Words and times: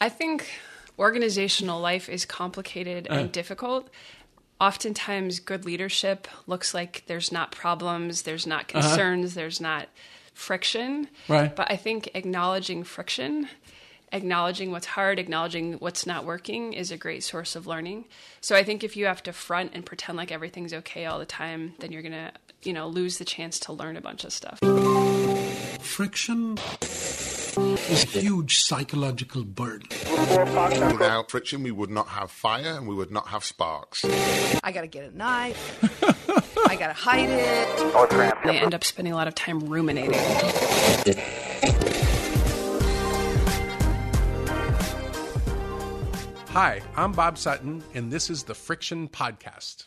I 0.00 0.08
think 0.08 0.48
organizational 0.98 1.80
life 1.80 2.08
is 2.08 2.24
complicated 2.24 3.06
and 3.08 3.28
uh. 3.28 3.32
difficult. 3.32 3.88
Oftentimes, 4.58 5.40
good 5.40 5.66
leadership 5.66 6.26
looks 6.46 6.72
like 6.72 7.04
there's 7.06 7.30
not 7.30 7.52
problems, 7.52 8.22
there's 8.22 8.46
not 8.46 8.72
uh-huh. 8.74 8.80
concerns, 8.80 9.34
there's 9.34 9.60
not 9.60 9.88
friction. 10.32 11.08
Right. 11.28 11.54
But 11.54 11.70
I 11.70 11.76
think 11.76 12.10
acknowledging 12.14 12.82
friction, 12.84 13.48
acknowledging 14.12 14.70
what's 14.70 14.86
hard, 14.86 15.18
acknowledging 15.18 15.74
what's 15.74 16.06
not 16.06 16.24
working 16.24 16.72
is 16.72 16.90
a 16.90 16.96
great 16.96 17.22
source 17.22 17.54
of 17.54 17.66
learning. 17.66 18.06
So 18.40 18.56
I 18.56 18.62
think 18.62 18.82
if 18.82 18.96
you 18.96 19.06
have 19.06 19.22
to 19.24 19.32
front 19.32 19.72
and 19.74 19.84
pretend 19.84 20.16
like 20.16 20.32
everything's 20.32 20.72
okay 20.72 21.04
all 21.04 21.18
the 21.18 21.26
time, 21.26 21.74
then 21.80 21.92
you're 21.92 22.02
going 22.02 22.12
to, 22.12 22.32
you 22.62 22.72
know, 22.72 22.88
lose 22.88 23.18
the 23.18 23.24
chance 23.26 23.58
to 23.60 23.74
learn 23.74 23.96
a 23.96 24.00
bunch 24.00 24.24
of 24.24 24.32
stuff. 24.32 24.58
Friction 25.80 26.56
is 27.56 28.04
a 28.14 28.20
huge 28.20 28.58
psychological 28.58 29.44
burden. 29.44 29.88
Without 29.90 31.30
friction, 31.30 31.62
we 31.62 31.70
would 31.70 31.90
not 31.90 32.08
have 32.08 32.30
fire 32.30 32.76
and 32.76 32.86
we 32.86 32.94
would 32.94 33.10
not 33.10 33.28
have 33.28 33.44
sparks. 33.44 34.04
I 34.62 34.72
gotta 34.72 34.86
get 34.86 35.12
a 35.12 35.16
knife. 35.16 35.82
I 36.68 36.76
gotta 36.76 36.92
hide 36.92 37.28
it. 37.30 38.44
They 38.44 38.58
end 38.58 38.74
up 38.74 38.84
spending 38.84 39.12
a 39.12 39.16
lot 39.16 39.28
of 39.28 39.34
time 39.34 39.60
ruminating. 39.60 40.20
Hi, 46.50 46.80
I'm 46.96 47.12
Bob 47.12 47.36
Sutton, 47.36 47.82
and 47.92 48.10
this 48.10 48.30
is 48.30 48.44
the 48.44 48.54
Friction 48.54 49.08
Podcast. 49.08 49.84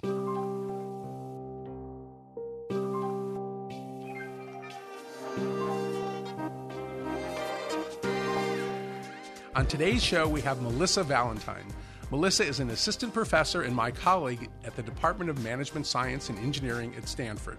On 9.59 9.65
today's 9.65 10.01
show, 10.01 10.25
we 10.25 10.39
have 10.39 10.61
Melissa 10.61 11.03
Valentine. 11.03 11.65
Melissa 12.11 12.45
is 12.45 12.61
an 12.61 12.69
assistant 12.69 13.13
professor 13.13 13.63
and 13.63 13.75
my 13.75 13.91
colleague 13.91 14.49
at 14.63 14.73
the 14.77 14.81
Department 14.81 15.29
of 15.29 15.43
Management 15.43 15.85
Science 15.85 16.29
and 16.29 16.39
Engineering 16.39 16.93
at 16.95 17.09
Stanford. 17.09 17.57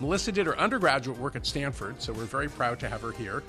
Melissa 0.00 0.32
did 0.32 0.46
her 0.46 0.58
undergraduate 0.58 1.18
work 1.18 1.36
at 1.36 1.44
Stanford, 1.44 2.00
so 2.00 2.14
we're 2.14 2.24
very 2.24 2.48
proud 2.48 2.80
to 2.80 2.88
have 2.88 3.02
her 3.02 3.12
here. 3.12 3.42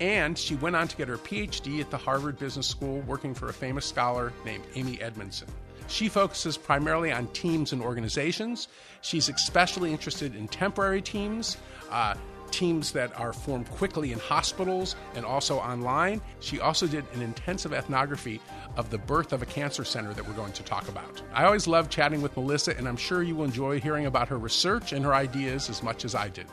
And 0.00 0.38
she 0.38 0.54
went 0.54 0.76
on 0.76 0.88
to 0.88 0.96
get 0.96 1.08
her 1.08 1.18
PhD 1.18 1.82
at 1.82 1.90
the 1.90 1.98
Harvard 1.98 2.38
Business 2.38 2.66
School, 2.66 3.02
working 3.02 3.34
for 3.34 3.50
a 3.50 3.52
famous 3.52 3.84
scholar 3.84 4.32
named 4.46 4.64
Amy 4.74 4.98
Edmondson. 5.02 5.48
She 5.88 6.08
focuses 6.08 6.56
primarily 6.56 7.12
on 7.12 7.26
teams 7.34 7.74
and 7.74 7.82
organizations. 7.82 8.68
She's 9.02 9.28
especially 9.28 9.92
interested 9.92 10.34
in 10.34 10.48
temporary 10.48 11.02
teams, 11.02 11.58
uh, 11.90 12.14
teams 12.54 12.92
that 12.92 13.18
are 13.18 13.32
formed 13.32 13.68
quickly 13.68 14.12
in 14.12 14.18
hospitals 14.20 14.94
and 15.16 15.24
also 15.24 15.58
online. 15.58 16.22
She 16.38 16.60
also 16.60 16.86
did 16.86 17.04
an 17.12 17.20
intensive 17.20 17.72
ethnography 17.72 18.40
of 18.76 18.90
the 18.90 18.98
birth 18.98 19.32
of 19.32 19.42
a 19.42 19.46
cancer 19.46 19.84
center 19.84 20.14
that 20.14 20.26
we're 20.26 20.34
going 20.34 20.52
to 20.52 20.62
talk 20.62 20.88
about. 20.88 21.20
I 21.32 21.46
always 21.46 21.66
love 21.66 21.90
chatting 21.90 22.22
with 22.22 22.36
Melissa, 22.36 22.76
and 22.78 22.86
I'm 22.86 22.96
sure 22.96 23.24
you 23.24 23.34
will 23.34 23.44
enjoy 23.44 23.80
hearing 23.80 24.06
about 24.06 24.28
her 24.28 24.38
research 24.38 24.92
and 24.92 25.04
her 25.04 25.12
ideas 25.12 25.68
as 25.68 25.82
much 25.82 26.04
as 26.04 26.14
I 26.14 26.28
did. 26.28 26.46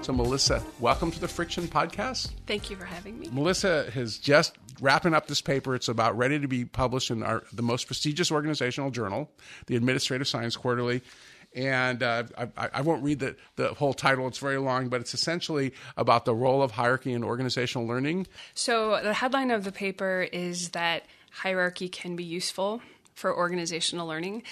So, 0.00 0.14
Melissa, 0.14 0.62
welcome 0.80 1.10
to 1.10 1.20
the 1.20 1.28
Friction 1.28 1.68
Podcast. 1.68 2.30
Thank 2.46 2.70
you 2.70 2.76
for 2.76 2.86
having 2.86 3.18
me. 3.18 3.28
Melissa 3.30 3.90
has 3.90 4.16
just 4.16 4.56
wrapping 4.80 5.12
up 5.12 5.26
this 5.26 5.42
paper. 5.42 5.74
It's 5.74 5.88
about 5.88 6.16
ready 6.16 6.40
to 6.40 6.48
be 6.48 6.64
published 6.64 7.10
in 7.10 7.22
our 7.22 7.42
the 7.52 7.62
most 7.62 7.86
prestigious 7.86 8.32
organizational 8.32 8.90
journal, 8.90 9.30
the 9.66 9.76
Administrative 9.76 10.26
Science 10.26 10.56
Quarterly. 10.56 11.02
And 11.54 12.02
uh, 12.02 12.24
I, 12.56 12.68
I 12.74 12.80
won't 12.80 13.02
read 13.04 13.20
the, 13.20 13.36
the 13.56 13.74
whole 13.74 13.94
title, 13.94 14.26
it's 14.26 14.38
very 14.38 14.58
long, 14.58 14.88
but 14.88 15.00
it's 15.00 15.14
essentially 15.14 15.72
about 15.96 16.24
the 16.24 16.34
role 16.34 16.62
of 16.62 16.72
hierarchy 16.72 17.12
in 17.12 17.22
organizational 17.22 17.86
learning. 17.86 18.26
So, 18.54 19.00
the 19.02 19.14
headline 19.14 19.50
of 19.50 19.64
the 19.64 19.72
paper 19.72 20.26
is 20.32 20.70
that 20.70 21.04
hierarchy 21.30 21.88
can 21.88 22.16
be 22.16 22.24
useful 22.24 22.82
for 23.14 23.36
organizational 23.36 24.06
learning. 24.06 24.42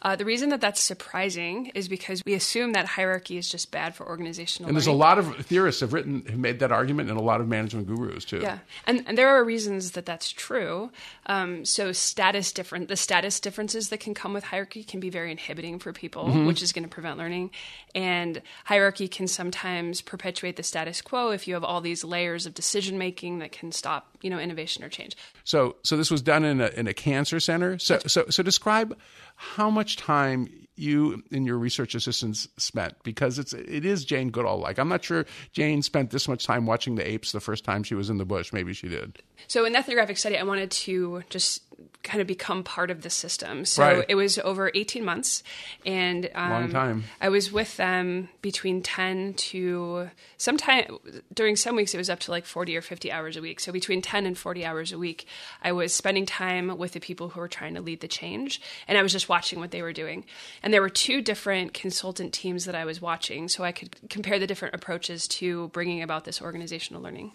Uh, 0.00 0.14
the 0.14 0.24
reason 0.24 0.50
that 0.50 0.60
that's 0.60 0.80
surprising 0.80 1.66
is 1.74 1.88
because 1.88 2.22
we 2.24 2.34
assume 2.34 2.72
that 2.72 2.86
hierarchy 2.86 3.36
is 3.36 3.48
just 3.48 3.70
bad 3.72 3.94
for 3.96 4.06
organizational 4.08 4.68
And 4.68 4.76
there's 4.76 4.86
a 4.86 4.92
lot 4.92 5.18
of 5.18 5.34
theorists 5.46 5.80
have 5.80 5.92
written, 5.92 6.24
have 6.26 6.38
made 6.38 6.60
that 6.60 6.70
argument, 6.70 7.10
and 7.10 7.18
a 7.18 7.22
lot 7.22 7.40
of 7.40 7.48
management 7.48 7.88
gurus 7.88 8.24
too. 8.24 8.38
Yeah, 8.40 8.58
and, 8.86 9.02
and 9.06 9.18
there 9.18 9.28
are 9.28 9.42
reasons 9.42 9.92
that 9.92 10.06
that's 10.06 10.30
true. 10.30 10.90
Um, 11.26 11.64
so 11.64 11.90
status 11.92 12.52
different, 12.52 12.88
the 12.88 12.96
status 12.96 13.40
differences 13.40 13.88
that 13.88 13.98
can 13.98 14.14
come 14.14 14.32
with 14.32 14.44
hierarchy 14.44 14.84
can 14.84 15.00
be 15.00 15.10
very 15.10 15.30
inhibiting 15.32 15.78
for 15.78 15.92
people, 15.92 16.26
Mm-hmm. 16.28 16.46
which 16.46 16.62
is 16.62 16.72
going 16.72 16.84
to 16.84 16.88
prevent 16.88 17.18
learning. 17.18 17.50
And 17.94 18.42
hierarchy 18.66 19.08
can 19.08 19.26
sometimes 19.26 20.00
perpetuate 20.00 20.56
the 20.56 20.62
status 20.62 21.00
quo 21.02 21.30
if 21.30 21.48
you 21.48 21.54
have 21.54 21.64
all 21.64 21.80
these 21.80 22.04
layers 22.04 22.46
of 22.46 22.54
decision 22.54 22.98
making 22.98 23.38
that 23.38 23.50
can 23.52 23.72
stop, 23.72 24.16
you 24.22 24.30
know, 24.30 24.38
innovation 24.38 24.84
or 24.84 24.88
change. 24.88 25.16
So, 25.44 25.76
so 25.82 25.96
this 25.96 26.10
was 26.10 26.22
done 26.22 26.44
in 26.44 26.60
a 26.60 26.68
in 26.68 26.86
a 26.86 26.94
cancer 26.94 27.40
center. 27.40 27.78
So, 27.78 27.98
so, 28.06 28.26
so 28.28 28.42
describe 28.42 28.96
how 29.40 29.70
much 29.70 29.96
time 29.96 30.48
you 30.74 31.22
and 31.30 31.46
your 31.46 31.58
research 31.58 31.94
assistants 31.94 32.48
spent 32.56 32.94
because 33.04 33.38
it's 33.38 33.52
it 33.52 33.84
is 33.84 34.04
Jane 34.04 34.30
Goodall 34.30 34.58
like. 34.58 34.78
I'm 34.78 34.88
not 34.88 35.04
sure 35.04 35.26
Jane 35.52 35.80
spent 35.82 36.10
this 36.10 36.26
much 36.26 36.44
time 36.44 36.66
watching 36.66 36.96
the 36.96 37.08
apes 37.08 37.30
the 37.30 37.40
first 37.40 37.62
time 37.62 37.84
she 37.84 37.94
was 37.94 38.10
in 38.10 38.18
the 38.18 38.24
bush. 38.24 38.52
Maybe 38.52 38.72
she 38.72 38.88
did. 38.88 39.22
So 39.46 39.64
in 39.64 39.72
the 39.72 39.78
ethnographic 39.78 40.18
study, 40.18 40.36
I 40.36 40.42
wanted 40.42 40.72
to 40.72 41.22
just 41.30 41.62
kind 42.02 42.20
of 42.20 42.26
become 42.26 42.62
part 42.64 42.90
of 42.90 43.02
the 43.02 43.10
system. 43.10 43.64
So 43.64 43.82
Right. 43.82 44.04
it 44.08 44.14
was 44.14 44.38
over 44.38 44.70
18 44.74 45.04
months, 45.04 45.42
and 45.84 46.30
um, 46.34 46.50
Long 46.50 46.70
time. 46.70 47.04
I 47.20 47.28
was 47.28 47.52
with 47.52 47.76
them 47.76 48.28
between 48.40 48.82
10 48.82 49.34
to 49.34 50.10
sometime 50.36 50.98
during 51.34 51.56
some 51.56 51.76
weeks 51.76 51.94
it 51.94 51.98
was 51.98 52.08
up 52.08 52.20
to 52.20 52.30
like 52.30 52.46
40 52.46 52.76
or 52.76 52.82
50 52.82 53.12
hours 53.12 53.36
a 53.36 53.40
week. 53.40 53.60
So 53.60 53.72
between 53.72 54.00
10 54.02 54.26
and 54.26 54.36
40 54.38 54.64
hours 54.64 54.92
a 54.92 54.98
week, 54.98 55.26
I 55.62 55.72
was 55.72 55.92
spending 55.92 56.24
time 56.26 56.78
with 56.78 56.92
the 56.92 57.00
people 57.00 57.30
who 57.30 57.40
were 57.40 57.48
trying 57.48 57.74
to 57.74 57.80
lead 57.80 58.00
the 58.00 58.08
change, 58.08 58.60
and 58.86 58.96
I 58.96 59.02
was 59.02 59.12
just 59.12 59.28
watching 59.28 59.60
what 59.60 59.70
they 59.70 59.82
were 59.82 59.92
doing. 59.92 60.24
And 60.62 60.72
there 60.72 60.80
were 60.82 60.88
two 60.88 61.20
different 61.20 61.74
consultant 61.74 62.32
teams 62.32 62.64
that 62.64 62.74
I 62.74 62.84
was 62.84 63.00
watching, 63.02 63.48
so 63.48 63.64
I 63.64 63.72
could 63.72 63.96
compare 64.08 64.38
the 64.38 64.46
different 64.46 64.74
approaches 64.74 65.28
to 65.28 65.68
bringing 65.68 66.02
about 66.02 66.24
this 66.24 66.40
organizational 66.40 67.02
learning. 67.02 67.32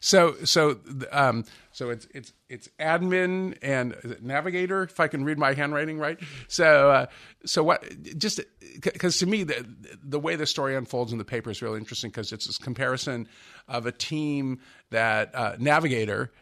So, 0.00 0.36
so, 0.44 0.78
um, 1.10 1.44
so 1.72 1.90
it's 1.90 2.06
it's 2.14 2.32
it's 2.48 2.68
admin 2.78 3.56
and 3.62 3.96
navigator. 4.20 4.84
If 4.84 5.00
I 5.00 5.08
can 5.08 5.24
read 5.24 5.38
my 5.38 5.54
handwriting 5.54 5.98
right. 5.98 6.18
So, 6.48 6.90
uh, 6.90 7.06
so 7.44 7.62
what? 7.62 7.84
Just 8.16 8.40
because 8.82 9.18
to 9.18 9.26
me 9.26 9.44
the 9.44 9.66
the 10.02 10.20
way 10.20 10.36
the 10.36 10.46
story 10.46 10.76
unfolds 10.76 11.12
in 11.12 11.18
the 11.18 11.24
paper 11.24 11.50
is 11.50 11.62
really 11.62 11.78
interesting 11.78 12.10
because 12.10 12.32
it's 12.32 12.46
this 12.46 12.58
comparison 12.58 13.28
of 13.66 13.86
a 13.86 13.92
team 13.92 14.60
that 14.90 15.34
uh, 15.34 15.56
navigator 15.58 16.32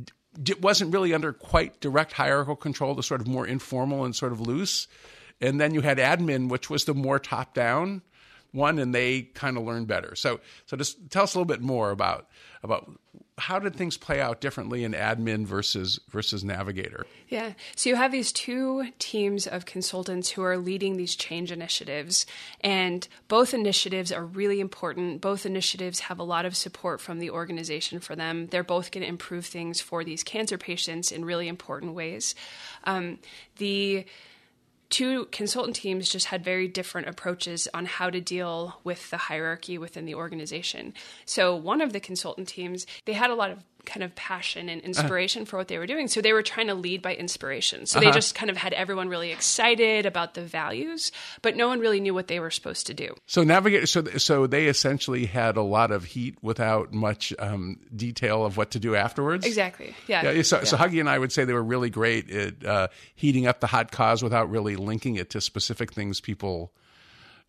wasn't 0.61 0.93
really 0.93 1.15
under 1.15 1.33
quite 1.33 1.81
direct 1.81 2.13
hierarchical 2.13 2.57
control, 2.57 2.95
the 2.95 3.03
sort 3.03 3.21
of 3.21 3.27
more 3.27 3.47
informal 3.47 4.05
and 4.05 4.15
sort 4.15 4.33
of 4.33 4.41
loose, 4.41 4.87
and 5.41 5.61
then 5.61 5.73
you 5.73 5.81
had 5.81 5.99
admin, 5.99 6.49
which 6.49 6.69
was 6.69 6.85
the 6.85 6.95
more 6.95 7.19
top 7.19 7.55
down 7.55 8.03
one, 8.53 8.79
and 8.79 8.95
they 8.95 9.23
kind 9.23 9.57
of 9.57 9.65
learned 9.65 9.87
better. 9.87 10.15
So, 10.15 10.41
so 10.67 10.77
just 10.77 11.11
tell 11.11 11.25
us 11.25 11.35
a 11.35 11.39
little 11.39 11.47
bit 11.47 11.61
more 11.61 11.91
about 11.91 12.29
about 12.63 12.91
how 13.39 13.59
did 13.59 13.77
things 13.77 13.99
play 13.99 14.19
out 14.19 14.41
differently 14.41 14.83
in 14.83 14.93
admin 14.93 15.45
versus 15.45 16.01
versus 16.09 16.43
navigator. 16.43 17.07
Yeah. 17.29 17.53
So 17.75 17.91
you 17.91 17.97
have 17.97 18.11
these 18.11 18.33
two 18.33 18.93
teams 18.99 19.47
of 19.47 19.67
consultants 19.67 20.31
who 20.31 20.43
are 20.43 20.57
leading 20.57 20.97
these 20.97 21.15
change 21.15 21.53
initiatives, 21.53 22.25
and 22.63 23.07
both 23.29 23.53
initiatives 23.53 24.11
are 24.11 24.25
really 24.25 24.59
important. 24.59 25.21
Both 25.21 25.45
initiatives 25.45 26.01
have 26.01 26.19
a 26.19 26.23
lot 26.25 26.47
of 26.47 26.57
support 26.57 27.01
from 27.01 27.19
the 27.19 27.31
organization 27.31 28.01
for 28.01 28.17
them. 28.17 28.47
They're 28.47 28.65
both 28.65 28.91
going 28.91 29.03
to 29.03 29.09
improve 29.09 29.45
things 29.45 29.83
for 29.83 30.03
these 30.03 30.23
cancer 30.23 30.57
patients 30.57 31.13
in 31.13 31.25
really 31.25 31.49
important 31.49 31.95
ways. 31.95 32.35
Um, 32.85 33.19
the 33.59 34.07
two 34.91 35.27
consultant 35.27 35.77
teams 35.77 36.09
just 36.09 36.27
had 36.27 36.45
very 36.45 36.69
different 36.69 37.09
approaches 37.09 37.69
on 37.75 37.87
how 37.87 38.11
to 38.11 38.21
deal 38.21 38.81
with 38.85 39.11
the 39.11 39.17
hierarchy 39.17 39.79
within 39.79 40.05
the 40.05 40.15
organization. 40.15 40.95
So 41.25 41.55
one 41.57 41.81
of 41.81 41.93
the 41.93 42.01
consultant 42.01 42.49
teams, 42.49 42.87
they 43.05 43.15
had 43.15 43.31
a 43.31 43.35
lot 43.35 43.51
of 43.51 43.65
kind 43.87 44.03
of 44.03 44.15
passion 44.15 44.69
and 44.69 44.83
inspiration 44.83 45.45
for 45.45 45.57
what 45.57 45.69
they 45.69 45.79
were 45.79 45.87
doing. 45.87 46.09
So 46.09 46.21
they 46.21 46.33
were 46.33 46.43
trying 46.43 46.67
to 46.67 46.75
lead 46.75 47.01
by 47.01 47.15
inspiration. 47.15 47.87
So 47.87 48.01
they 48.01 48.11
just 48.11 48.35
kind 48.35 48.51
of 48.51 48.57
had 48.57 48.73
everyone 48.73 49.09
really 49.09 49.33
excited 49.33 50.05
about 50.05 50.35
the 50.35 50.43
values, 50.43 51.13
but 51.41 51.57
no 51.57 51.69
one 51.69 51.81
really 51.81 52.01
knew 52.01 52.13
what 52.13 52.29
they 52.29 52.41
were 52.41 52.51
supposed 52.51 52.87
to 52.89 52.95
do. 52.95 53.15
So 53.27 53.45
navigate. 53.45 53.89
so 53.89 54.05
so 54.19 54.47
they 54.47 54.67
essentially 54.67 55.27
had 55.27 55.57
a 55.57 55.63
lot 55.63 55.91
of 55.91 56.05
heat 56.05 56.37
without 56.43 56.93
much 56.93 57.33
um, 57.39 57.79
detail 57.95 58.45
of 58.45 58.57
what 58.57 58.73
to 58.73 58.79
do 58.79 58.95
afterwards. 58.95 59.47
Exactly. 59.47 59.95
Yeah. 60.07 60.31
Yeah, 60.31 60.43
so, 60.43 60.65
so 60.65 60.77
Huggy 60.77 61.01
and 61.01 61.09
I 61.09 61.19
would 61.19 61.33
say 61.33 61.45
they 61.45 61.53
were 61.53 61.63
really 61.63 61.91
great 61.91 62.31
at 62.31 62.65
uh, 62.65 62.89
heating 63.15 63.47
up 63.47 63.61
the 63.61 63.67
hot 63.67 63.93
cause 63.93 64.23
without 64.23 64.51
really 64.51 64.77
linking 64.77 65.17
it 65.17 65.31
to 65.31 65.41
specific 65.41 65.93
things 65.93 66.21
people 66.21 66.73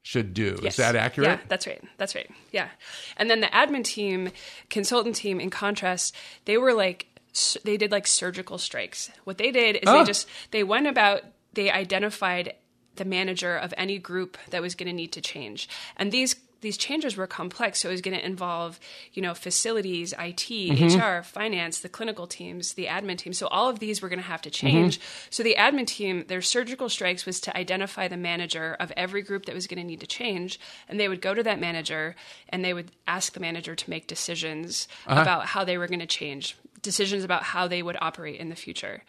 should 0.07 0.33
do. 0.33 0.57
Yes. 0.61 0.73
Is 0.73 0.77
that 0.77 0.95
accurate? 0.95 1.27
Yeah, 1.27 1.39
that's 1.49 1.67
right. 1.67 1.83
That's 1.97 2.15
right. 2.15 2.29
Yeah. 2.53 2.69
And 3.17 3.29
then 3.29 3.41
the 3.41 3.47
admin 3.47 3.83
team, 3.83 4.31
consultant 4.69 5.17
team, 5.17 5.41
in 5.41 5.49
contrast, 5.49 6.15
they 6.45 6.57
were 6.57 6.73
like, 6.73 7.07
they 7.65 7.75
did 7.75 7.91
like 7.91 8.07
surgical 8.07 8.57
strikes. 8.57 9.11
What 9.25 9.37
they 9.37 9.51
did 9.51 9.75
is 9.75 9.81
Oh. 9.85 9.91
they 9.91 9.99
ah. 9.99 10.05
just, 10.05 10.29
they 10.51 10.63
went 10.63 10.87
about, 10.87 11.23
they 11.55 11.69
identified 11.69 12.53
the 12.95 13.03
manager 13.03 13.57
of 13.57 13.73
any 13.75 13.99
group 13.99 14.37
that 14.49 14.61
was 14.61 14.75
going 14.75 14.87
to 14.87 14.93
need 14.93 15.11
to 15.11 15.19
change. 15.19 15.67
And 15.97 16.09
these 16.09 16.37
these 16.61 16.77
changes 16.77 17.15
were 17.15 17.27
complex, 17.27 17.79
so 17.79 17.89
it 17.89 17.91
was 17.91 18.01
going 18.01 18.17
to 18.17 18.25
involve, 18.25 18.79
you 19.13 19.21
know, 19.21 19.33
facilities, 19.33 20.13
IT, 20.13 20.47
Mm-hmm. 20.47 20.99
HR, 20.99 21.23
finance, 21.23 21.79
the 21.79 21.89
clinical 21.89 22.25
teams, 22.25 22.73
the 22.73 22.85
admin 22.85 23.17
team. 23.17 23.33
So 23.33 23.47
all 23.47 23.69
of 23.69 23.79
these 23.79 24.01
were 24.01 24.09
going 24.09 24.19
to 24.19 24.25
have 24.25 24.41
to 24.43 24.49
change. 24.49 24.99
So 25.29 25.43
the 25.43 25.55
admin 25.57 25.85
team, 25.85 26.25
their 26.27 26.41
surgical 26.41 26.89
strikes 26.89 27.25
was 27.25 27.39
to 27.41 27.57
identify 27.57 28.07
the 28.07 28.17
manager 28.17 28.75
of 28.79 28.91
every 28.95 29.21
group 29.21 29.45
that 29.45 29.55
was 29.55 29.67
going 29.67 29.79
to 29.79 29.85
need 29.85 29.99
to 29.99 30.07
change, 30.07 30.59
and 30.87 30.99
they 30.99 31.07
would 31.07 31.21
go 31.21 31.33
to 31.33 31.43
that 31.43 31.59
manager 31.59 32.15
and 32.49 32.63
they 32.63 32.73
would 32.73 32.91
ask 33.07 33.33
the 33.33 33.39
manager 33.39 33.75
to 33.75 33.89
make 33.89 34.07
decisions 34.07 34.87
about 35.05 35.47
how 35.47 35.63
they 35.63 35.77
were 35.77 35.87
going 35.87 35.99
to 35.99 36.05
change, 36.05 36.57
decisions 36.81 37.23
about 37.23 37.43
how 37.43 37.67
they 37.67 37.81
would 37.81 37.97
operate 38.01 38.39
in 38.39 38.49
the 38.49 38.55
future. 38.55 39.03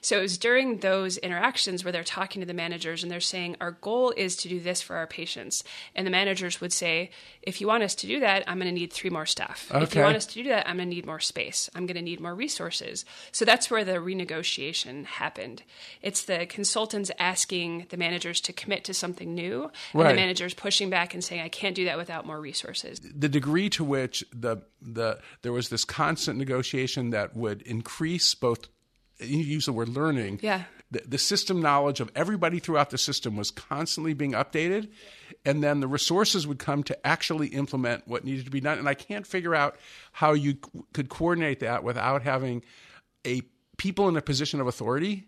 So 0.00 0.18
it 0.18 0.22
was 0.22 0.38
during 0.38 0.78
those 0.78 1.16
interactions 1.18 1.84
where 1.84 1.92
they're 1.92 2.04
talking 2.04 2.40
to 2.40 2.46
the 2.46 2.54
managers 2.54 3.02
and 3.02 3.10
they're 3.10 3.20
saying, 3.20 3.56
Our 3.60 3.72
goal 3.72 4.12
is 4.16 4.36
to 4.36 4.48
do 4.48 4.60
this 4.60 4.82
for 4.82 4.96
our 4.96 5.06
patients. 5.06 5.64
And 5.94 6.06
the 6.06 6.10
managers 6.10 6.60
would 6.60 6.72
say, 6.72 7.10
If 7.42 7.60
you 7.60 7.66
want 7.66 7.82
us 7.82 7.94
to 7.96 8.06
do 8.06 8.20
that, 8.20 8.44
I'm 8.46 8.58
going 8.58 8.68
to 8.68 8.78
need 8.78 8.92
three 8.92 9.10
more 9.10 9.26
staff. 9.26 9.70
If 9.74 9.94
you 9.94 10.02
want 10.02 10.16
us 10.16 10.26
to 10.26 10.34
do 10.34 10.48
that, 10.50 10.68
I'm 10.68 10.76
going 10.76 10.88
to 10.88 10.94
need 10.94 11.06
more 11.06 11.20
space. 11.20 11.70
I'm 11.74 11.86
going 11.86 11.96
to 11.96 12.02
need 12.02 12.20
more 12.20 12.34
resources. 12.34 13.04
So 13.32 13.44
that's 13.44 13.70
where 13.70 13.84
the 13.84 13.94
renegotiation 13.94 15.04
happened. 15.06 15.62
It's 16.02 16.24
the 16.24 16.46
consultants 16.46 17.10
asking 17.18 17.86
the 17.90 17.96
managers 17.96 18.40
to 18.42 18.52
commit 18.52 18.84
to 18.84 18.94
something 18.94 19.34
new, 19.34 19.70
and 19.92 20.02
the 20.10 20.14
managers 20.14 20.54
pushing 20.54 20.90
back 20.90 21.14
and 21.14 21.22
saying, 21.22 21.40
I 21.40 21.48
can't 21.48 21.74
do 21.74 21.86
that 21.86 21.96
without 21.96 22.26
more 22.26 22.40
resources. 22.40 23.00
the 23.00 23.28
degree 23.28 23.70
to 23.70 23.84
which 23.84 24.24
the 24.32 24.58
the 24.82 25.18
there 25.42 25.52
was 25.52 25.68
this 25.70 25.84
constant 25.84 26.38
negotiation 26.38 27.10
that 27.14 27.34
would 27.36 27.62
increase 27.62 28.34
both 28.34 28.68
you 29.20 29.38
use 29.38 29.66
the 29.66 29.72
word 29.72 29.88
learning 29.88 30.40
Yeah. 30.42 30.64
the, 30.90 31.02
the 31.06 31.18
system 31.18 31.62
knowledge 31.62 32.00
of 32.00 32.10
everybody 32.16 32.58
throughout 32.58 32.90
the 32.90 32.98
system 32.98 33.36
was 33.36 33.50
constantly 33.50 34.12
being 34.12 34.32
updated 34.32 34.88
and 35.44 35.62
then 35.62 35.80
the 35.80 35.86
resources 35.88 36.46
would 36.46 36.58
come 36.58 36.82
to 36.84 37.06
actually 37.06 37.48
implement 37.48 38.06
what 38.08 38.24
needed 38.24 38.44
to 38.44 38.50
be 38.50 38.60
done 38.60 38.78
and 38.78 38.88
i 38.88 38.94
can't 38.94 39.26
figure 39.26 39.54
out 39.54 39.76
how 40.12 40.32
you 40.32 40.56
could 40.92 41.08
coordinate 41.08 41.60
that 41.60 41.84
without 41.84 42.22
having 42.22 42.62
a 43.26 43.40
people 43.76 44.08
in 44.08 44.16
a 44.16 44.22
position 44.22 44.60
of 44.60 44.66
authority 44.66 45.26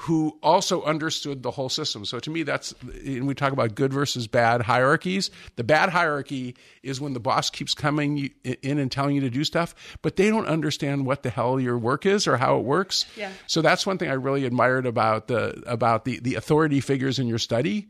who 0.00 0.38
also 0.42 0.82
understood 0.82 1.42
the 1.42 1.50
whole 1.50 1.70
system. 1.70 2.04
So 2.04 2.18
to 2.18 2.30
me, 2.30 2.42
that's 2.42 2.74
and 2.82 3.26
we 3.26 3.34
talk 3.34 3.52
about 3.52 3.74
good 3.74 3.94
versus 3.94 4.26
bad 4.26 4.60
hierarchies. 4.60 5.30
The 5.56 5.64
bad 5.64 5.88
hierarchy 5.88 6.54
is 6.82 7.00
when 7.00 7.14
the 7.14 7.20
boss 7.20 7.48
keeps 7.48 7.72
coming 7.72 8.30
in 8.44 8.78
and 8.78 8.92
telling 8.92 9.14
you 9.14 9.22
to 9.22 9.30
do 9.30 9.42
stuff, 9.42 9.74
but 10.02 10.16
they 10.16 10.28
don't 10.28 10.46
understand 10.46 11.06
what 11.06 11.22
the 11.22 11.30
hell 11.30 11.58
your 11.58 11.78
work 11.78 12.04
is 12.04 12.26
or 12.26 12.36
how 12.36 12.58
it 12.58 12.64
works. 12.64 13.06
Yeah. 13.16 13.32
So 13.46 13.62
that's 13.62 13.86
one 13.86 13.96
thing 13.96 14.10
I 14.10 14.14
really 14.14 14.44
admired 14.44 14.84
about 14.84 15.28
the 15.28 15.62
about 15.66 16.04
the 16.04 16.20
the 16.20 16.34
authority 16.34 16.80
figures 16.80 17.18
in 17.18 17.26
your 17.26 17.38
study, 17.38 17.88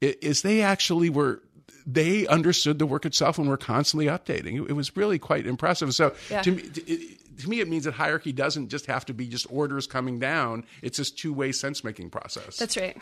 is 0.00 0.42
they 0.42 0.62
actually 0.62 1.10
were. 1.10 1.42
They 1.86 2.26
understood 2.26 2.78
the 2.78 2.86
work 2.86 3.06
itself 3.06 3.38
and 3.38 3.48
were 3.48 3.56
constantly 3.56 4.06
updating. 4.06 4.64
It, 4.64 4.70
it 4.70 4.72
was 4.72 4.96
really 4.96 5.18
quite 5.18 5.46
impressive. 5.46 5.94
So 5.94 6.14
Yeah. 6.30 6.42
to 6.42 6.50
me, 6.52 6.62
it, 6.86 7.18
to 7.38 7.48
me, 7.50 7.60
it 7.60 7.68
means 7.68 7.84
that 7.84 7.92
hierarchy 7.94 8.32
doesn't 8.32 8.70
just 8.70 8.86
have 8.86 9.04
to 9.06 9.12
be 9.14 9.26
just 9.28 9.46
orders 9.50 9.86
coming 9.86 10.18
down. 10.18 10.64
It's 10.82 10.96
this 10.98 11.10
two 11.10 11.32
way 11.32 11.52
sense 11.52 11.84
making 11.84 12.10
process. 12.10 12.56
That's 12.56 12.76
right. 12.78 12.96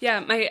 Yeah, 0.00 0.20
my 0.20 0.50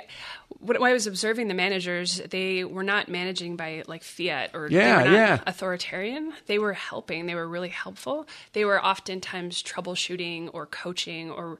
when 0.60 0.82
I 0.82 0.94
was 0.94 1.06
observing 1.06 1.48
the 1.50 1.54
managers, 1.54 2.22
they 2.30 2.64
were 2.64 2.82
not 2.84 3.10
managing 3.10 3.56
by 3.58 3.84
like 3.88 4.04
fiat 4.04 4.52
or 4.54 4.68
Yeah, 4.70 5.04
yeah. 5.12 5.40
authoritarian. 5.46 6.34
They 6.48 6.60
were 6.60 6.74
helping. 6.74 7.26
They 7.26 7.36
were 7.36 7.48
really 7.48 7.70
helpful. 7.70 8.26
They 8.54 8.64
were 8.66 8.84
oftentimes 8.84 9.62
troubleshooting 9.62 10.50
or 10.54 10.66
coaching 10.66 11.30
or 11.30 11.60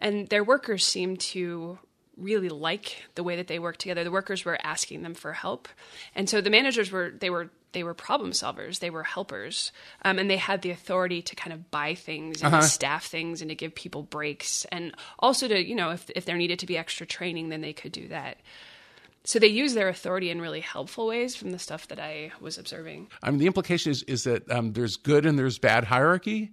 and 0.00 0.28
their 0.28 0.44
workers 0.44 0.86
seemed 0.86 1.20
to 1.20 1.78
really 2.16 2.48
like 2.48 3.04
the 3.14 3.22
way 3.22 3.36
that 3.36 3.46
they 3.46 3.58
worked 3.58 3.80
together. 3.80 4.04
The 4.04 4.10
workers 4.10 4.44
were 4.44 4.58
asking 4.62 5.02
them 5.02 5.14
for 5.14 5.32
help. 5.32 5.68
And 6.14 6.28
so 6.28 6.40
the 6.40 6.50
managers 6.50 6.90
were 6.90 7.10
they 7.10 7.30
were 7.30 7.50
they 7.72 7.82
were 7.82 7.94
problem 7.94 8.30
solvers. 8.30 8.78
They 8.78 8.88
were 8.88 9.02
helpers, 9.02 9.70
um, 10.02 10.18
and 10.18 10.30
they 10.30 10.38
had 10.38 10.62
the 10.62 10.70
authority 10.70 11.20
to 11.20 11.36
kind 11.36 11.52
of 11.52 11.70
buy 11.70 11.94
things 11.94 12.42
and 12.42 12.52
to 12.52 12.62
staff 12.62 13.04
things 13.04 13.42
and 13.42 13.50
to 13.50 13.54
give 13.54 13.74
people 13.74 14.02
breaks, 14.02 14.64
and 14.72 14.94
also 15.18 15.46
to 15.46 15.62
you 15.62 15.74
know 15.74 15.90
if 15.90 16.08
if 16.16 16.24
there 16.24 16.36
needed 16.36 16.60
to 16.60 16.66
be 16.66 16.78
extra 16.78 17.06
training, 17.06 17.50
then 17.50 17.60
they 17.60 17.74
could 17.74 17.92
do 17.92 18.08
that. 18.08 18.38
So 19.24 19.38
they 19.40 19.48
use 19.48 19.74
their 19.74 19.88
authority 19.88 20.30
in 20.30 20.40
really 20.40 20.60
helpful 20.60 21.08
ways 21.08 21.34
from 21.34 21.50
the 21.50 21.58
stuff 21.58 21.88
that 21.88 21.98
I 21.98 22.30
was 22.40 22.58
observing. 22.58 23.08
I 23.22 23.30
mean, 23.30 23.40
the 23.40 23.46
implication 23.46 23.90
is 23.90 24.02
is 24.04 24.24
that 24.24 24.50
um, 24.50 24.72
there's 24.72 24.96
good 24.96 25.26
and 25.26 25.38
there's 25.38 25.58
bad 25.58 25.84
hierarchy, 25.84 26.52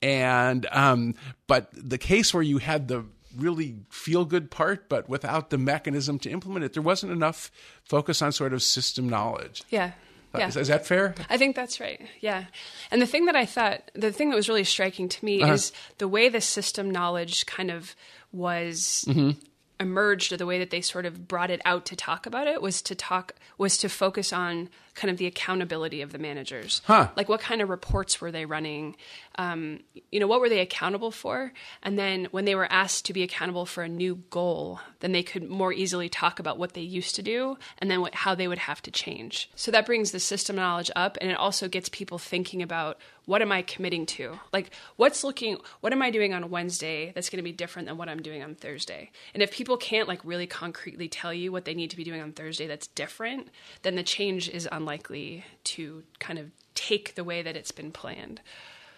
and 0.00 0.66
um, 0.70 1.16
but 1.48 1.70
the 1.72 1.98
case 1.98 2.32
where 2.32 2.42
you 2.42 2.58
had 2.58 2.86
the 2.86 3.04
really 3.36 3.76
feel 3.90 4.24
good 4.24 4.50
part, 4.50 4.88
but 4.88 5.08
without 5.08 5.50
the 5.50 5.58
mechanism 5.58 6.18
to 6.20 6.30
implement 6.30 6.64
it, 6.64 6.72
there 6.74 6.82
wasn't 6.82 7.12
enough 7.12 7.50
focus 7.84 8.22
on 8.22 8.32
sort 8.32 8.52
of 8.52 8.62
system 8.62 9.08
knowledge. 9.08 9.62
Yeah. 9.70 9.92
Yeah. 10.34 10.48
Is, 10.48 10.56
is 10.56 10.68
that 10.68 10.86
fair? 10.86 11.14
I 11.28 11.36
think 11.36 11.54
that's 11.54 11.78
right. 11.78 12.00
Yeah. 12.20 12.44
And 12.90 13.02
the 13.02 13.06
thing 13.06 13.26
that 13.26 13.36
I 13.36 13.44
thought, 13.44 13.90
the 13.94 14.12
thing 14.12 14.30
that 14.30 14.36
was 14.36 14.48
really 14.48 14.64
striking 14.64 15.08
to 15.10 15.24
me 15.24 15.42
Uh-huh. 15.42 15.52
is 15.52 15.72
the 15.98 16.08
way 16.08 16.30
the 16.30 16.40
system 16.40 16.90
knowledge 16.90 17.44
kind 17.44 17.70
of 17.70 17.94
was 18.32 19.04
Mm-hmm. 19.08 19.30
emerged, 19.78 20.32
or 20.32 20.36
the 20.38 20.46
way 20.46 20.58
that 20.58 20.70
they 20.70 20.80
sort 20.80 21.04
of 21.04 21.28
brought 21.28 21.50
it 21.50 21.60
out 21.66 21.84
to 21.86 21.96
talk 21.96 22.24
about 22.24 22.46
it 22.46 22.62
was 22.62 22.80
to 22.82 22.94
talk, 22.94 23.34
was 23.58 23.76
to 23.78 23.88
focus 23.90 24.32
on 24.32 24.70
kind 24.94 25.10
of 25.10 25.16
the 25.16 25.26
accountability 25.26 26.02
of 26.02 26.12
the 26.12 26.18
managers. 26.18 26.82
Huh. 26.84 27.08
Like 27.16 27.28
what 27.28 27.40
kind 27.40 27.62
of 27.62 27.70
reports 27.70 28.20
were 28.20 28.30
they 28.30 28.44
running? 28.44 28.96
Um, 29.36 29.80
you 30.10 30.20
know, 30.20 30.26
what 30.26 30.40
were 30.40 30.48
they 30.48 30.60
accountable 30.60 31.10
for? 31.10 31.52
And 31.82 31.98
then 31.98 32.28
when 32.30 32.44
they 32.44 32.54
were 32.54 32.70
asked 32.70 33.06
to 33.06 33.12
be 33.12 33.22
accountable 33.22 33.64
for 33.64 33.82
a 33.82 33.88
new 33.88 34.16
goal, 34.30 34.80
then 35.00 35.12
they 35.12 35.22
could 35.22 35.48
more 35.48 35.72
easily 35.72 36.08
talk 36.08 36.38
about 36.38 36.58
what 36.58 36.74
they 36.74 36.82
used 36.82 37.14
to 37.14 37.22
do 37.22 37.56
and 37.78 37.90
then 37.90 38.00
what, 38.00 38.14
how 38.14 38.34
they 38.34 38.48
would 38.48 38.58
have 38.58 38.82
to 38.82 38.90
change. 38.90 39.50
So 39.54 39.70
that 39.70 39.86
brings 39.86 40.10
the 40.10 40.20
system 40.20 40.56
knowledge 40.56 40.90
up 40.94 41.16
and 41.20 41.30
it 41.30 41.38
also 41.38 41.68
gets 41.68 41.88
people 41.88 42.18
thinking 42.18 42.60
about 42.60 42.98
what 43.24 43.40
am 43.40 43.52
I 43.52 43.62
committing 43.62 44.06
to? 44.06 44.38
Like 44.52 44.70
what's 44.96 45.24
looking 45.24 45.58
what 45.80 45.92
am 45.92 46.02
I 46.02 46.10
doing 46.10 46.34
on 46.34 46.50
Wednesday 46.50 47.12
that's 47.14 47.30
going 47.30 47.38
to 47.38 47.42
be 47.42 47.52
different 47.52 47.88
than 47.88 47.96
what 47.96 48.08
I'm 48.08 48.20
doing 48.20 48.42
on 48.42 48.54
Thursday? 48.54 49.10
And 49.32 49.42
if 49.42 49.52
people 49.52 49.76
can't 49.76 50.08
like 50.08 50.20
really 50.24 50.46
concretely 50.46 51.08
tell 51.08 51.32
you 51.32 51.52
what 51.52 51.64
they 51.64 51.74
need 51.74 51.90
to 51.90 51.96
be 51.96 52.04
doing 52.04 52.20
on 52.20 52.32
Thursday 52.32 52.66
that's 52.66 52.88
different, 52.88 53.48
then 53.82 53.94
the 53.94 54.02
change 54.02 54.48
is 54.48 54.68
unlikely 54.82 55.44
to 55.64 56.02
kind 56.18 56.38
of 56.38 56.50
take 56.74 57.14
the 57.14 57.24
way 57.24 57.42
that 57.42 57.56
it's 57.56 57.70
been 57.72 57.92
planned. 57.92 58.40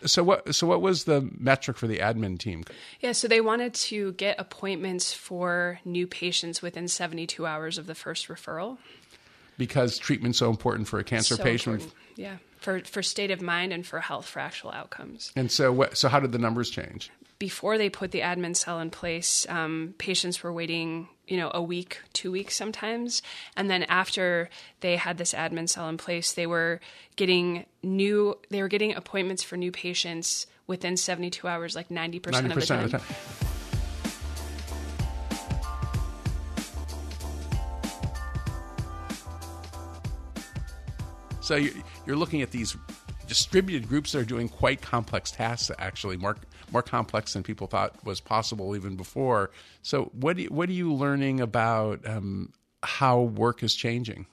So 0.06 0.22
what? 0.22 0.54
So 0.54 0.66
what 0.66 0.82
was 0.82 1.04
the 1.04 1.31
metric 1.38 1.78
for 1.78 1.86
the 1.86 1.98
admin 1.98 2.38
team? 2.38 2.64
Yeah, 3.00 3.12
so 3.12 3.26
they 3.28 3.40
wanted 3.40 3.72
to 3.75 4.12
get 4.12 4.38
appointments 4.38 5.12
for 5.14 5.81
new 5.84 6.06
patients 6.06 6.60
within 6.60 6.88
72 6.88 7.46
hours 7.46 7.78
of 7.78 7.86
the 7.86 7.94
first 7.94 8.28
referral. 8.28 8.76
Because 9.56 9.98
treatment's 9.98 10.38
so 10.38 10.50
important 10.50 10.88
for 10.88 10.98
a 10.98 11.04
cancer 11.04 11.36
So 11.36 11.42
patient. 11.42 11.75
important. 11.76 11.94
Yeah, 12.16 12.36
for 12.58 12.81
for 12.81 13.02
state 13.02 13.31
of 13.31 13.40
mind 13.40 13.72
and 13.72 13.86
for 13.86 14.00
health 14.00 14.26
for 14.26 14.40
actual 14.40 14.72
outcomes. 14.72 15.32
And 15.36 15.50
so 15.50 15.72
what? 15.72 15.96
So 15.96 16.08
how 16.08 16.20
did 16.20 16.32
the 16.32 16.38
numbers 16.38 16.70
change? 16.70 17.10
Before 17.38 17.79
they 17.79 17.88
put 17.88 18.10
the 18.10 18.20
admin 18.20 18.56
cell 18.56 18.81
in 18.81 18.91
place, 18.91 19.46
um, 19.48 19.94
patients 19.98 20.43
were 20.43 20.53
waiting, 20.53 21.08
you 21.26 21.36
know, 21.36 21.50
a 21.54 21.62
week, 21.62 22.00
two 22.12 22.31
weeks 22.31 22.54
sometimes, 22.54 23.22
and 23.56 23.70
then 23.70 23.84
after 23.84 24.48
they 24.81 24.96
had 24.96 25.19
this 25.19 25.32
admin 25.32 25.69
cell 25.69 25.88
in 25.88 25.96
place, 25.96 26.32
they 26.32 26.46
were 26.46 26.81
getting 27.16 27.66
new. 27.82 28.38
They 28.50 28.62
were 28.62 28.69
getting 28.69 28.94
appointments 28.94 29.43
for 29.43 29.56
new 29.56 29.72
patients 29.72 30.46
within 30.66 30.96
72 30.96 31.46
hours, 31.46 31.74
like 31.76 31.88
90% 31.88 31.90
Ninety 31.93 32.19
of 32.19 32.54
the 32.54 32.66
time. 32.66 32.84
of 32.84 32.90
the 32.93 32.98
time. 32.98 33.06
So 41.40 41.56
you're, 41.56 41.74
you're 42.06 42.16
looking 42.16 42.40
at 42.40 42.50
these 42.50 42.74
distributed 43.28 43.86
groups 43.86 44.12
that 44.12 44.20
are 44.20 44.24
doing 44.24 44.48
quite 44.48 44.81
complex 44.81 45.31
tasks, 45.31 45.70
actually 45.78 46.16
more 46.16 46.36
more 46.72 46.82
complex 46.82 47.32
than 47.32 47.42
people 47.42 47.66
thought 47.66 48.04
was 48.04 48.20
possible 48.20 48.76
even 48.76 48.96
before. 48.96 49.50
So 49.82 50.10
what 50.12 50.36
do 50.36 50.44
what 50.46 50.68
are 50.68 50.72
you 50.72 50.92
learning 50.92 51.40
about 51.40 52.06
um, 52.06 52.52
how 52.82 53.20
work 53.20 53.62
is 53.62 53.74
changing? 53.74 54.26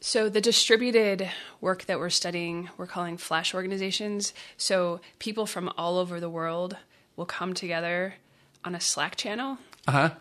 So 0.00 0.28
the 0.28 0.40
distributed 0.40 1.30
work 1.60 1.84
that 1.84 2.00
we're 2.00 2.10
studying, 2.10 2.68
we're 2.76 2.88
calling 2.88 3.16
flash 3.16 3.54
organizations. 3.54 4.34
So 4.56 5.00
people 5.20 5.46
from 5.46 5.72
all 5.78 5.96
over 5.96 6.18
the 6.18 6.28
world 6.28 6.76
will 7.14 7.26
come 7.26 7.54
together 7.54 8.14
on 8.64 8.74
a 8.74 8.80
Slack 8.80 9.14
channel, 9.14 9.58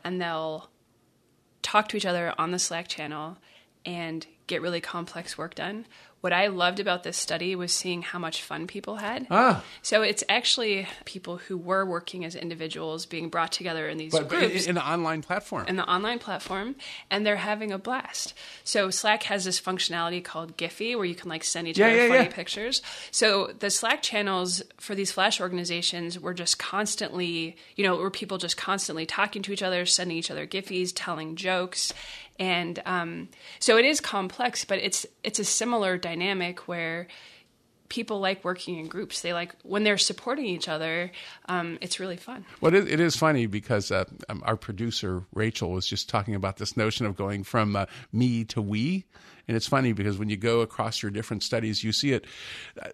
and 0.03 0.21
they'll 0.21 0.69
talk 1.63 1.89
to 1.89 1.97
each 1.97 2.05
other 2.05 2.33
on 2.37 2.51
the 2.51 2.59
Slack 2.59 2.87
channel 2.87 3.37
and 3.83 4.27
get 4.45 4.61
really 4.61 4.81
complex 4.81 5.35
work 5.35 5.55
done. 5.55 5.85
What 6.21 6.33
I 6.33 6.47
loved 6.47 6.79
about 6.79 7.03
this 7.03 7.17
study 7.17 7.55
was 7.55 7.71
seeing 7.73 8.03
how 8.03 8.19
much 8.19 8.43
fun 8.43 8.67
people 8.67 8.97
had. 8.97 9.25
Ah. 9.31 9.63
So 9.81 10.03
it's 10.03 10.23
actually 10.29 10.87
people 11.05 11.37
who 11.37 11.57
were 11.57 11.83
working 11.85 12.23
as 12.25 12.35
individuals 12.35 13.05
being 13.07 13.29
brought 13.29 13.51
together 13.51 13.89
in 13.89 13.97
these 13.97 14.11
But, 14.11 14.29
but 14.29 14.37
groups 14.39 14.65
in, 14.65 14.71
in 14.71 14.77
an 14.77 14.83
online 14.83 15.23
platform. 15.23 15.65
in 15.67 15.77
the 15.77 15.85
online 15.91 16.19
platform 16.19 16.75
and 17.09 17.25
they're 17.25 17.37
having 17.37 17.71
a 17.71 17.79
blast. 17.79 18.35
So 18.63 18.91
Slack 18.91 19.23
has 19.23 19.45
this 19.45 19.59
functionality 19.59 20.23
called 20.23 20.57
Giphy 20.57 20.95
where 20.95 21.05
you 21.05 21.15
can 21.15 21.27
like 21.29 21.43
send 21.43 21.67
each 21.67 21.79
Yeah, 21.79 21.87
other 21.87 21.95
yeah, 21.95 22.07
funny 22.09 22.23
yeah. 22.29 22.35
pictures. 22.35 22.81
So 23.09 23.47
the 23.57 23.71
Slack 23.71 24.03
channels 24.03 24.61
for 24.77 24.93
these 24.93 25.11
flash 25.11 25.41
organizations 25.41 26.19
were 26.19 26.33
just 26.35 26.59
constantly, 26.59 27.55
you 27.75 27.83
know, 27.83 27.95
were 27.95 28.11
people 28.11 28.37
just 28.37 28.57
constantly 28.57 29.05
talking 29.07 29.41
to 29.41 29.51
each 29.51 29.63
other, 29.63 29.85
sending 29.87 30.17
each 30.17 30.29
other 30.29 30.45
Giphies, 30.45 30.91
telling 30.93 31.35
jokes. 31.35 31.93
And 32.41 32.81
um, 32.87 33.29
so 33.59 33.77
it 33.77 33.85
is 33.85 34.01
complex, 34.01 34.65
but 34.65 34.79
it's 34.79 35.05
it's 35.23 35.37
a 35.37 35.43
similar 35.43 35.95
dynamic 35.95 36.67
where 36.67 37.07
people 37.91 38.21
like 38.21 38.45
working 38.45 38.79
in 38.79 38.87
groups. 38.87 39.19
They 39.19 39.33
like 39.33 39.53
when 39.63 39.83
they're 39.83 39.97
supporting 39.97 40.45
each 40.45 40.69
other. 40.69 41.11
Um, 41.49 41.77
it's 41.81 41.99
really 41.99 42.15
fun. 42.15 42.45
Well, 42.61 42.73
it, 42.73 42.87
it 42.87 43.01
is 43.01 43.17
funny 43.17 43.47
because 43.47 43.91
uh, 43.91 44.05
um, 44.29 44.41
our 44.45 44.55
producer 44.55 45.25
Rachel 45.33 45.71
was 45.71 45.85
just 45.85 46.07
talking 46.07 46.33
about 46.33 46.55
this 46.55 46.77
notion 46.77 47.05
of 47.05 47.17
going 47.17 47.43
from 47.43 47.75
uh, 47.75 47.87
me 48.13 48.45
to 48.45 48.61
we. 48.61 49.03
And 49.47 49.57
it's 49.57 49.67
funny 49.67 49.91
because 49.91 50.17
when 50.17 50.29
you 50.29 50.37
go 50.37 50.61
across 50.61 51.03
your 51.03 51.11
different 51.11 51.43
studies, 51.43 51.83
you 51.83 51.91
see 51.91 52.13
it. 52.13 52.25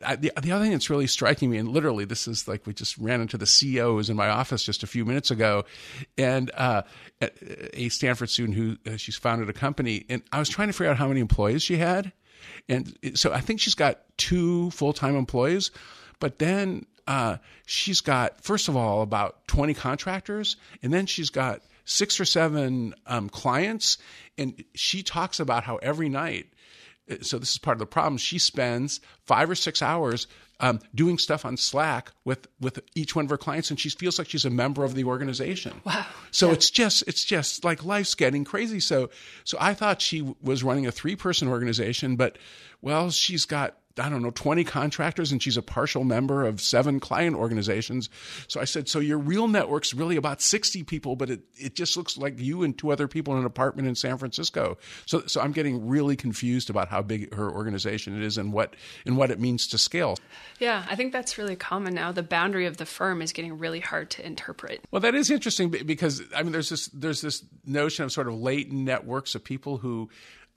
I, 0.03 0.15
the, 0.15 0.31
the 0.41 0.51
other 0.51 0.63
thing 0.63 0.71
that's 0.71 0.89
really 0.89 1.05
striking 1.05 1.51
me, 1.51 1.59
and 1.59 1.69
literally, 1.69 2.05
this 2.05 2.27
is 2.27 2.47
like 2.47 2.65
we 2.65 2.73
just 2.73 2.97
ran 2.97 3.21
into 3.21 3.37
the 3.37 3.45
CEOs 3.45 4.09
in 4.09 4.15
my 4.15 4.29
office 4.29 4.63
just 4.63 4.81
a 4.81 4.87
few 4.87 5.05
minutes 5.05 5.29
ago, 5.29 5.65
and 6.17 6.49
uh, 6.55 6.81
a 7.21 7.89
Stanford 7.89 8.31
student 8.31 8.57
who 8.57 8.77
uh, 8.91 8.97
she's 8.97 9.17
founded 9.17 9.49
a 9.49 9.53
company, 9.53 10.05
and 10.09 10.23
I 10.31 10.39
was 10.39 10.49
trying 10.49 10.69
to 10.69 10.73
figure 10.73 10.89
out 10.89 10.97
how 10.97 11.09
many 11.09 11.19
employees 11.19 11.61
she 11.61 11.77
had, 11.77 12.13
and 12.69 12.97
so 13.15 13.33
I 13.33 13.39
think 13.39 13.59
she's 13.59 13.75
got 13.75 13.99
two 14.17 14.71
full 14.71 14.93
time 14.93 15.15
employees, 15.15 15.71
but 16.19 16.39
then 16.39 16.85
uh, 17.07 17.37
she's 17.65 18.01
got 18.01 18.43
first 18.43 18.67
of 18.67 18.75
all 18.75 19.01
about 19.01 19.47
twenty 19.47 19.73
contractors, 19.73 20.57
and 20.83 20.93
then 20.93 21.05
she's 21.05 21.29
got 21.29 21.61
six 21.85 22.19
or 22.19 22.25
seven 22.25 22.93
um, 23.05 23.29
clients, 23.29 23.97
and 24.37 24.63
she 24.75 25.03
talks 25.03 25.39
about 25.39 25.63
how 25.63 25.77
every 25.77 26.09
night. 26.09 26.47
So 27.21 27.39
this 27.39 27.51
is 27.51 27.57
part 27.57 27.75
of 27.75 27.79
the 27.79 27.85
problem. 27.85 28.17
She 28.17 28.37
spends 28.37 28.99
five 29.25 29.49
or 29.49 29.55
six 29.55 29.81
hours 29.81 30.27
um, 30.59 30.79
doing 30.93 31.17
stuff 31.17 31.45
on 31.45 31.57
Slack 31.57 32.11
with 32.25 32.47
with 32.59 32.79
each 32.95 33.15
one 33.15 33.25
of 33.25 33.31
her 33.31 33.37
clients, 33.37 33.69
and 33.69 33.79
she 33.79 33.89
feels 33.89 34.17
like 34.17 34.29
she's 34.29 34.45
a 34.45 34.49
member 34.49 34.83
of 34.83 34.95
the 34.95 35.03
organization. 35.03 35.81
Wow. 35.85 36.05
So 36.31 36.51
it's 36.51 36.69
just 36.69 37.03
it's 37.07 37.23
just 37.23 37.63
like 37.63 37.85
life's 37.85 38.15
getting 38.15 38.43
crazy. 38.43 38.79
So 38.79 39.09
so 39.43 39.57
I 39.59 39.73
thought 39.73 40.01
she 40.01 40.33
was 40.41 40.63
running 40.63 40.87
a 40.87 40.91
three 40.91 41.15
person 41.15 41.47
organization, 41.47 42.15
but 42.15 42.37
well, 42.81 43.11
she's 43.11 43.45
got 43.45 43.77
I 43.99 44.09
don't 44.09 44.21
know, 44.21 44.31
20 44.31 44.63
contractors 44.63 45.31
and 45.31 45.41
she's 45.41 45.57
a 45.57 45.61
partial 45.61 46.03
member 46.03 46.45
of 46.45 46.61
seven 46.61 46.99
client 46.99 47.35
organizations. 47.35 48.09
So 48.47 48.59
I 48.61 48.65
said, 48.65 48.87
so 48.87 48.99
your 48.99 49.17
real 49.17 49.47
network's 49.47 49.93
really 49.93 50.15
about 50.15 50.41
60 50.41 50.83
people, 50.83 51.15
but 51.15 51.29
it, 51.29 51.41
it 51.55 51.75
just 51.75 51.97
looks 51.97 52.17
like 52.17 52.39
you 52.39 52.63
and 52.63 52.77
two 52.77 52.91
other 52.91 53.07
people 53.07 53.33
in 53.33 53.39
an 53.39 53.45
apartment 53.45 53.87
in 53.87 53.95
San 53.95 54.17
Francisco. 54.17 54.77
So, 55.05 55.23
so 55.27 55.41
I'm 55.41 55.51
getting 55.51 55.87
really 55.87 56.15
confused 56.15 56.69
about 56.69 56.89
how 56.89 57.01
big 57.01 57.33
her 57.33 57.51
organization 57.51 58.21
is 58.21 58.37
and 58.37 58.53
what, 58.53 58.75
and 59.05 59.17
what 59.17 59.31
it 59.31 59.39
means 59.39 59.67
to 59.67 59.77
scale. 59.77 60.17
Yeah, 60.59 60.85
I 60.89 60.95
think 60.95 61.13
that's 61.13 61.37
really 61.37 61.55
common 61.55 61.93
now. 61.93 62.11
The 62.11 62.23
boundary 62.23 62.65
of 62.65 62.77
the 62.77 62.85
firm 62.85 63.21
is 63.21 63.31
getting 63.31 63.57
really 63.57 63.79
hard 63.79 64.09
to 64.11 64.25
interpret. 64.25 64.83
Well, 64.91 65.01
that 65.01 65.15
is 65.15 65.29
interesting 65.29 65.69
because 65.69 66.21
I 66.35 66.43
mean, 66.43 66.51
there's 66.51 66.69
this 66.69 66.87
there's 66.87 67.21
this 67.21 67.43
notion 67.65 68.05
of 68.05 68.11
sort 68.11 68.27
of 68.27 68.35
latent 68.35 68.81
networks 68.81 69.35
of 69.35 69.43
people 69.43 69.77
who 69.77 70.09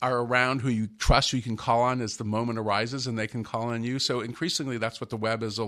are 0.02 0.19
around 0.19 0.62
who 0.62 0.71
you 0.71 0.88
trust, 0.99 1.30
who 1.30 1.37
you 1.37 1.42
can 1.42 1.57
call 1.59 1.83
on 1.83 2.00
as 2.00 2.16
the 2.16 2.25
moment 2.25 2.59
arises, 2.59 3.07
and 3.07 3.19
they 3.19 3.26
can 3.26 3.45
call 3.45 3.64
on 3.64 3.85
you. 3.85 3.99
So 3.99 4.21
increasingly, 4.21 4.78
that's 4.78 4.99
what 5.00 5.11
the 5.11 5.16
web 5.16 5.42
is 5.42 5.61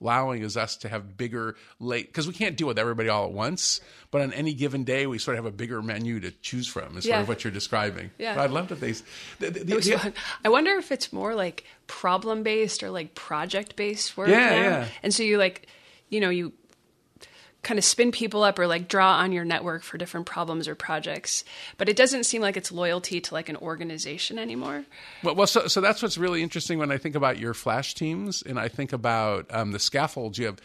allowing 0.00 0.42
is 0.42 0.56
us 0.56 0.76
to 0.76 0.88
have 0.88 1.16
bigger 1.16 1.56
late 1.80 2.06
because 2.06 2.28
we 2.28 2.32
can't 2.32 2.56
deal 2.56 2.68
with 2.68 2.78
everybody 2.78 3.08
all 3.08 3.24
at 3.24 3.32
once. 3.32 3.80
But 4.12 4.22
on 4.22 4.32
any 4.32 4.54
given 4.54 4.84
day, 4.84 5.06
we 5.06 5.18
sort 5.18 5.36
of 5.38 5.44
have 5.44 5.52
a 5.52 5.56
bigger 5.56 5.82
menu 5.82 6.20
to 6.20 6.30
choose 6.30 6.68
from. 6.68 6.96
Is 6.98 7.04
sort 7.04 7.06
Yeah. 7.06 7.20
of 7.22 7.28
what 7.28 7.42
you're 7.42 7.52
describing. 7.52 8.10
Yeah. 8.18 8.34
But 8.36 8.42
I'd 8.42 8.50
love 8.50 8.68
that 8.68 8.80
they. 8.80 8.92
The, 8.92 9.50
the, 9.50 9.64
the-. 9.64 10.12
I 10.44 10.48
wonder 10.48 10.72
if 10.76 10.92
it's 10.92 11.12
more 11.12 11.34
like 11.34 11.64
problem 11.88 12.42
based 12.44 12.82
or 12.84 12.90
like 12.90 13.14
project 13.16 13.74
based 13.76 14.16
work. 14.16 14.28
Yeah, 14.28 14.50
now. 14.50 14.54
yeah. 14.62 14.86
And 15.02 15.12
so 15.12 15.22
you 15.24 15.36
like, 15.38 15.66
you 16.10 16.20
know, 16.20 16.30
you 16.30 16.52
kind 17.62 17.78
of 17.78 17.84
spin 17.84 18.10
people 18.10 18.42
up 18.42 18.58
or 18.58 18.66
like 18.66 18.88
draw 18.88 19.16
on 19.16 19.32
your 19.32 19.44
network 19.44 19.82
for 19.82 19.98
different 19.98 20.26
problems 20.26 20.66
or 20.66 20.74
projects. 20.74 21.44
But 21.76 21.88
it 21.88 21.96
doesn't 21.96 22.24
seem 22.24 22.40
like 22.40 22.56
it's 22.56 22.72
loyalty 22.72 23.20
to 23.20 23.34
like 23.34 23.48
an 23.48 23.56
organization 23.56 24.38
anymore. 24.38 24.84
Well, 25.22 25.34
well 25.34 25.46
so, 25.46 25.66
so 25.66 25.80
that's 25.80 26.02
what's 26.02 26.16
really 26.16 26.42
interesting 26.42 26.78
when 26.78 26.90
I 26.90 26.98
think 26.98 27.14
about 27.14 27.38
your 27.38 27.52
flash 27.52 27.94
teams 27.94 28.42
and 28.42 28.58
I 28.58 28.68
think 28.68 28.92
about 28.92 29.46
um, 29.50 29.72
the 29.72 29.78
scaffolds 29.78 30.38
you 30.38 30.46
have. 30.46 30.60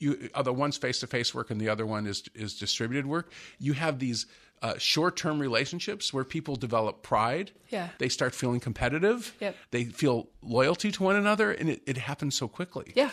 You, 0.00 0.30
uh, 0.32 0.42
the 0.42 0.52
one's 0.52 0.76
face-to-face 0.76 1.34
work 1.34 1.50
and 1.50 1.60
the 1.60 1.68
other 1.68 1.84
one 1.84 2.06
is 2.06 2.22
is 2.32 2.56
distributed 2.56 3.04
work. 3.04 3.32
You 3.58 3.72
have 3.72 3.98
these 3.98 4.26
uh, 4.62 4.74
short-term 4.78 5.40
relationships 5.40 6.14
where 6.14 6.22
people 6.22 6.54
develop 6.54 7.02
pride. 7.02 7.50
Yeah. 7.68 7.88
They 7.98 8.08
start 8.08 8.32
feeling 8.32 8.60
competitive. 8.60 9.34
Yep. 9.40 9.56
They 9.72 9.84
feel 9.84 10.28
loyalty 10.40 10.92
to 10.92 11.02
one 11.02 11.16
another, 11.16 11.50
and 11.50 11.68
it, 11.68 11.82
it 11.84 11.96
happens 11.96 12.36
so 12.36 12.46
quickly. 12.46 12.92
Yeah. 12.94 13.10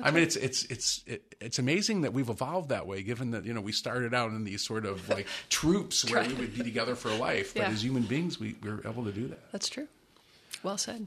I 0.00 0.10
mean, 0.10 0.22
it's 0.24 0.36
it's 0.36 0.64
it's 0.64 1.02
it, 1.06 1.34
it's 1.40 1.58
amazing 1.58 2.00
that 2.02 2.12
we've 2.12 2.28
evolved 2.28 2.70
that 2.70 2.86
way. 2.86 3.02
Given 3.02 3.30
that 3.30 3.44
you 3.44 3.54
know 3.54 3.60
we 3.60 3.72
started 3.72 4.12
out 4.12 4.30
in 4.30 4.44
these 4.44 4.62
sort 4.62 4.86
of 4.86 5.08
like 5.08 5.26
troops 5.50 6.10
where 6.10 6.24
we 6.26 6.34
would 6.34 6.54
be 6.54 6.62
together 6.64 6.96
for 6.96 7.10
life, 7.14 7.54
but 7.54 7.60
Yeah. 7.62 7.68
as 7.70 7.84
human 7.84 8.02
beings, 8.02 8.40
we 8.40 8.56
we 8.62 8.70
were 8.70 8.80
able 8.86 9.04
to 9.04 9.12
do 9.12 9.28
that. 9.28 9.52
That's 9.52 9.68
true. 9.68 9.86
Well 10.62 10.78
said. 10.78 11.06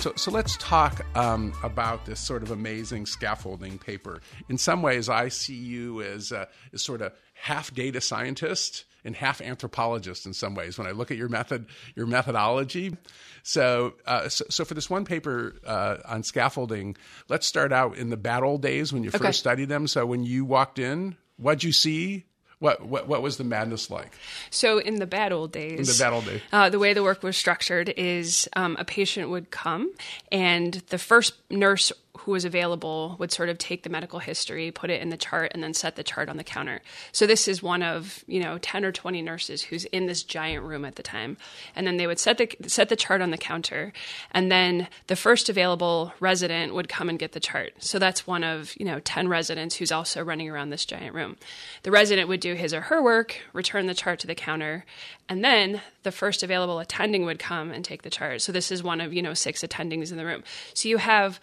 So, 0.00 0.12
so 0.16 0.30
let's 0.30 0.58
talk 0.58 1.00
um, 1.16 1.54
about 1.62 2.04
this 2.04 2.20
sort 2.20 2.42
of 2.42 2.50
amazing 2.50 3.06
scaffolding 3.06 3.78
paper. 3.78 4.20
In 4.50 4.58
some 4.58 4.82
ways, 4.82 5.08
I 5.08 5.28
see 5.28 5.54
you 5.54 6.02
as, 6.02 6.30
uh, 6.30 6.44
as 6.74 6.82
sort 6.82 7.00
of 7.00 7.14
half 7.32 7.72
data 7.72 8.02
scientist 8.02 8.84
and 9.04 9.14
half 9.14 9.40
anthropologist 9.40 10.26
in 10.26 10.32
some 10.32 10.54
ways 10.54 10.78
when 10.78 10.86
I 10.86 10.92
look 10.92 11.10
at 11.10 11.16
your 11.16 11.28
method, 11.28 11.66
your 11.94 12.06
methodology. 12.06 12.96
So, 13.42 13.94
uh, 14.06 14.28
so, 14.28 14.44
so 14.48 14.64
for 14.64 14.74
this 14.74 14.88
one 14.88 15.04
paper 15.04 15.56
uh, 15.66 15.98
on 16.06 16.22
scaffolding, 16.22 16.96
let's 17.28 17.46
start 17.46 17.72
out 17.72 17.96
in 17.96 18.10
the 18.10 18.16
bad 18.16 18.42
old 18.42 18.62
days 18.62 18.92
when 18.92 19.02
you 19.04 19.10
Okay. 19.10 19.18
first 19.18 19.38
studied 19.40 19.68
them. 19.68 19.86
So, 19.86 20.06
when 20.06 20.24
you 20.24 20.44
walked 20.44 20.78
in, 20.78 21.16
what'd 21.36 21.62
you 21.64 21.72
see? 21.72 22.24
What, 22.60 22.86
what, 22.86 23.06
what 23.08 23.20
was 23.20 23.36
the 23.36 23.44
madness 23.44 23.90
like? 23.90 24.12
So 24.48 24.78
in 24.78 24.94
the 24.98 25.06
bad 25.06 25.32
old 25.32 25.52
days, 25.52 25.80
In 25.80 25.84
the 25.84 26.02
bad 26.02 26.14
old 26.14 26.24
days. 26.24 26.40
uh, 26.50 26.70
the 26.70 26.78
way 26.78 26.94
the 26.94 27.02
work 27.02 27.22
was 27.22 27.36
structured 27.36 27.92
is 27.94 28.48
um, 28.56 28.76
a 28.78 28.84
patient 28.86 29.28
would 29.28 29.50
come, 29.50 29.92
and 30.32 30.72
the 30.88 30.96
first 30.96 31.34
nurse 31.50 31.92
who 32.18 32.32
was 32.32 32.44
available 32.44 33.16
would 33.18 33.32
sort 33.32 33.48
of 33.48 33.58
take 33.58 33.82
the 33.82 33.90
medical 33.90 34.20
history, 34.20 34.70
put 34.70 34.90
it 34.90 35.02
in 35.02 35.08
the 35.08 35.16
chart, 35.16 35.50
and 35.52 35.62
then 35.62 35.74
set 35.74 35.96
the 35.96 36.04
chart 36.04 36.28
on 36.28 36.36
the 36.36 36.44
counter. 36.44 36.80
So 37.12 37.26
this 37.26 37.48
is 37.48 37.62
one 37.62 37.82
of 37.82 38.24
you 38.26 38.40
know 38.40 38.58
ten 38.58 38.84
or 38.84 38.92
twenty 38.92 39.20
nurses 39.20 39.62
who's 39.62 39.84
in 39.86 40.06
this 40.06 40.22
giant 40.22 40.64
room 40.64 40.84
at 40.84 40.94
the 40.94 41.02
time, 41.02 41.36
and 41.74 41.86
then 41.86 41.96
they 41.96 42.06
would 42.06 42.18
set 42.18 42.38
the 42.38 42.48
set 42.66 42.88
the 42.88 42.96
chart 42.96 43.20
on 43.20 43.30
the 43.30 43.38
counter, 43.38 43.92
and 44.30 44.50
then 44.50 44.88
the 45.08 45.16
first 45.16 45.48
available 45.48 46.12
resident 46.20 46.74
would 46.74 46.88
come 46.88 47.08
and 47.08 47.18
get 47.18 47.32
the 47.32 47.40
chart. 47.40 47.72
So 47.78 47.98
that's 47.98 48.26
one 48.26 48.44
of 48.44 48.74
you 48.78 48.86
know 48.86 49.00
ten 49.00 49.28
residents 49.28 49.76
who's 49.76 49.92
also 49.92 50.22
running 50.22 50.48
around 50.48 50.70
this 50.70 50.84
giant 50.84 51.14
room. 51.14 51.36
The 51.82 51.90
resident 51.90 52.28
would 52.28 52.40
do 52.40 52.54
his 52.54 52.72
or 52.72 52.82
her 52.82 53.02
work, 53.02 53.36
return 53.52 53.86
the 53.86 53.94
chart 53.94 54.20
to 54.20 54.26
the 54.26 54.34
counter, 54.34 54.84
and 55.28 55.44
then 55.44 55.80
the 56.04 56.12
first 56.12 56.42
available 56.42 56.78
attending 56.78 57.24
would 57.24 57.38
come 57.38 57.70
and 57.70 57.84
take 57.84 58.02
the 58.02 58.10
chart. 58.10 58.40
So 58.40 58.52
this 58.52 58.70
is 58.70 58.82
one 58.82 59.00
of 59.00 59.12
you 59.12 59.22
know 59.22 59.34
six 59.34 59.62
attendings 59.62 60.12
in 60.12 60.16
the 60.16 60.26
room. 60.26 60.44
So 60.74 60.88
you 60.88 60.98
have 60.98 61.40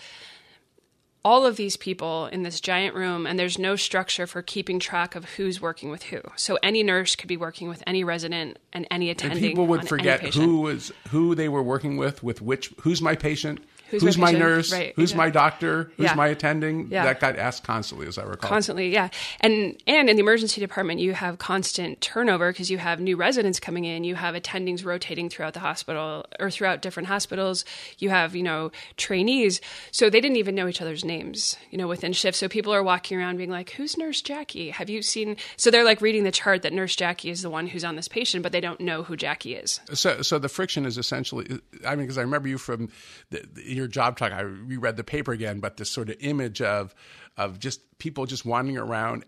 all 1.23 1.45
of 1.45 1.55
these 1.55 1.77
people 1.77 2.25
in 2.27 2.43
this 2.43 2.59
giant 2.59 2.95
room, 2.95 3.27
and 3.27 3.37
there's 3.37 3.59
no 3.59 3.75
structure 3.75 4.25
for 4.25 4.41
keeping 4.41 4.79
track 4.79 5.15
of 5.15 5.25
who's 5.31 5.61
working 5.61 5.91
with 5.91 6.03
who. 6.03 6.19
So 6.35 6.57
any 6.63 6.81
nurse 6.83 7.15
could 7.15 7.27
be 7.27 7.37
working 7.37 7.69
with 7.69 7.83
any 7.85 8.03
resident 8.03 8.57
and 8.73 8.87
any 8.89 9.09
And 9.09 9.19
attending. 9.19 9.41
people 9.41 9.67
would 9.67 9.87
forget 9.87 10.21
who 10.33 10.61
was 10.61 10.91
who 11.09 11.35
they 11.35 11.49
were 11.49 11.63
working 11.63 11.97
with, 11.97 12.23
with 12.23 12.41
which 12.41 12.73
who's 12.81 13.01
my 13.01 13.15
patient, 13.15 13.59
Who's 13.91 14.01
who's, 14.01 14.17
my 14.17 14.31
nurse, 14.31 14.71
Right, 14.71 14.93
who's 14.95 15.13
my 15.13 15.29
doctor, 15.29 15.91
who's 15.97 16.05
Yeah. 16.05 16.15
my 16.15 16.27
attending. 16.27 16.87
Yeah. 16.89 17.03
That 17.05 17.19
got 17.19 17.35
asked 17.37 17.63
constantly, 17.63 18.07
as 18.07 18.17
I 18.17 18.23
recall. 18.23 18.49
constantly 18.49 18.89
yeah 18.89 19.09
and 19.41 19.75
and 19.85 20.09
in 20.09 20.15
the 20.15 20.21
emergency 20.21 20.59
department 20.61 20.99
you 20.99 21.13
have 21.13 21.37
constant 21.37 22.01
turnover 22.01 22.51
because 22.51 22.71
you 22.71 22.77
have 22.77 22.99
new 22.99 23.15
residents 23.15 23.59
coming 23.59 23.85
in 23.85 24.03
you 24.03 24.15
have 24.15 24.33
attendings 24.35 24.83
rotating 24.85 25.29
throughout 25.29 25.53
the 25.53 25.59
hospital 25.59 26.25
or 26.39 26.49
throughout 26.49 26.81
different 26.81 27.07
hospitals 27.07 27.63
you 27.99 28.09
have 28.09 28.35
you 28.35 28.43
know 28.43 28.71
trainees 28.97 29.61
so 29.91 30.09
they 30.09 30.21
didn't 30.21 30.37
even 30.37 30.55
know 30.55 30.67
each 30.67 30.81
other's 30.81 31.03
names 31.03 31.57
you 31.69 31.77
know 31.77 31.87
within 31.87 32.13
shifts 32.13 32.39
so 32.39 32.47
people 32.47 32.73
are 32.73 32.83
walking 32.83 33.17
around 33.17 33.37
being 33.37 33.49
like 33.49 33.71
who's 33.71 33.97
nurse 33.97 34.21
jackie 34.21 34.69
have 34.69 34.89
you 34.89 35.01
seen 35.01 35.35
so 35.57 35.69
they're 35.71 35.83
like 35.83 36.01
reading 36.01 36.23
the 36.23 36.31
chart 36.31 36.61
that 36.61 36.71
nurse 36.73 36.95
jackie 36.95 37.29
is 37.29 37.41
the 37.41 37.49
one 37.49 37.67
who's 37.67 37.83
on 37.83 37.95
this 37.95 38.07
patient 38.07 38.43
but 38.43 38.51
they 38.51 38.61
don't 38.61 38.79
know 38.79 39.03
who 39.03 39.17
jackie 39.17 39.55
is 39.55 39.79
So, 39.93 40.21
so 40.21 40.39
the 40.39 40.49
friction 40.49 40.85
is 40.85 40.97
essentially. 40.97 41.59
I 41.85 41.95
mean, 41.95 42.05
because 42.05 42.17
I 42.17 42.21
remember 42.21 42.47
you 42.47 42.57
from 42.57 42.89
the, 43.29 43.43
the- 43.53 43.63
your 43.81 43.89
job 43.89 44.17
talk. 44.17 44.31
I 44.31 44.41
reread 44.41 44.95
the 44.95 45.03
paper 45.03 45.31
again, 45.31 45.59
but 45.59 45.77
this 45.77 45.89
sort 45.89 46.09
of 46.09 46.15
image 46.19 46.61
of 46.61 46.95
of 47.37 47.59
just 47.59 47.81
people 47.97 48.25
just 48.25 48.45
wandering 48.45 48.77
around. 48.77 49.25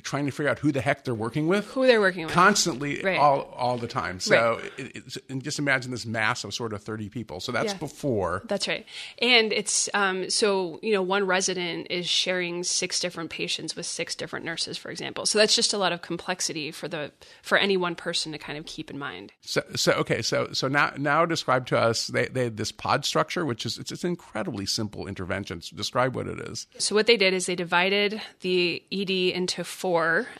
Trying 0.00 0.26
to 0.26 0.32
figure 0.32 0.50
out 0.50 0.58
who 0.58 0.72
the 0.72 0.80
heck 0.80 1.04
they're 1.04 1.14
working 1.14 1.46
with. 1.48 1.66
Who 1.72 1.86
they're 1.86 2.00
working 2.00 2.24
with. 2.24 2.34
Constantly, 2.34 3.00
Right. 3.02 3.18
all, 3.18 3.42
all 3.56 3.78
the 3.78 3.86
time. 3.86 4.20
So 4.20 4.56
Right. 4.60 4.72
it, 4.78 4.96
it's, 4.96 5.18
and 5.28 5.42
just 5.42 5.58
imagine 5.58 5.90
this 5.90 6.06
mass 6.06 6.44
of 6.44 6.54
sort 6.54 6.72
of 6.72 6.82
30 6.82 7.08
people. 7.08 7.40
So 7.40 7.52
that's 7.52 7.72
Yeah. 7.72 7.78
before. 7.78 8.42
That's 8.46 8.68
right. 8.68 8.86
And 9.20 9.52
it's 9.52 9.88
um, 9.94 10.30
so, 10.30 10.78
you 10.82 10.92
know, 10.92 11.02
one 11.02 11.26
resident 11.26 11.86
is 11.90 12.08
sharing 12.08 12.64
six 12.64 13.00
different 13.00 13.30
patients 13.30 13.74
with 13.76 13.86
six 13.86 14.14
different 14.14 14.44
nurses, 14.44 14.76
for 14.78 14.90
example. 14.90 15.26
So 15.26 15.38
that's 15.38 15.54
just 15.54 15.72
a 15.72 15.78
lot 15.78 15.92
of 15.92 16.02
complexity 16.02 16.70
for 16.70 16.88
the 16.88 17.10
for 17.42 17.58
any 17.58 17.76
one 17.76 17.94
person 17.94 18.32
to 18.32 18.38
kind 18.38 18.58
of 18.58 18.66
keep 18.66 18.90
in 18.90 18.98
mind. 18.98 19.32
So, 19.40 19.62
so 19.74 19.92
okay, 19.92 20.22
so 20.22 20.48
so 20.52 20.68
now 20.68 20.92
now 20.96 21.24
describe 21.24 21.66
to 21.66 21.78
us 21.78 22.06
they 22.08 22.26
they 22.26 22.44
had 22.44 22.56
this 22.56 22.72
pod 22.72 23.04
structure, 23.04 23.44
which 23.44 23.64
is 23.66 23.78
it's, 23.78 23.90
it's 23.92 24.04
incredibly 24.04 24.66
simple 24.66 25.06
interventions. 25.06 25.70
Describe 25.70 26.14
what 26.14 26.26
it 26.26 26.38
is. 26.40 26.66
So 26.78 26.94
what 26.94 27.06
they 27.06 27.16
did 27.16 27.34
is 27.34 27.46
they 27.46 27.56
divided 27.56 28.20
the 28.40 28.82
ED 28.92 29.10
into 29.34 29.64
four 29.64 29.87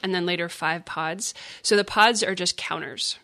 and 0.02 0.14
then 0.14 0.26
later 0.26 0.48
five 0.48 0.84
pods. 0.84 1.34
So 1.62 1.76
the 1.76 1.84
pods 1.84 2.22
are 2.22 2.34
just 2.34 2.56
counters. 2.56 3.18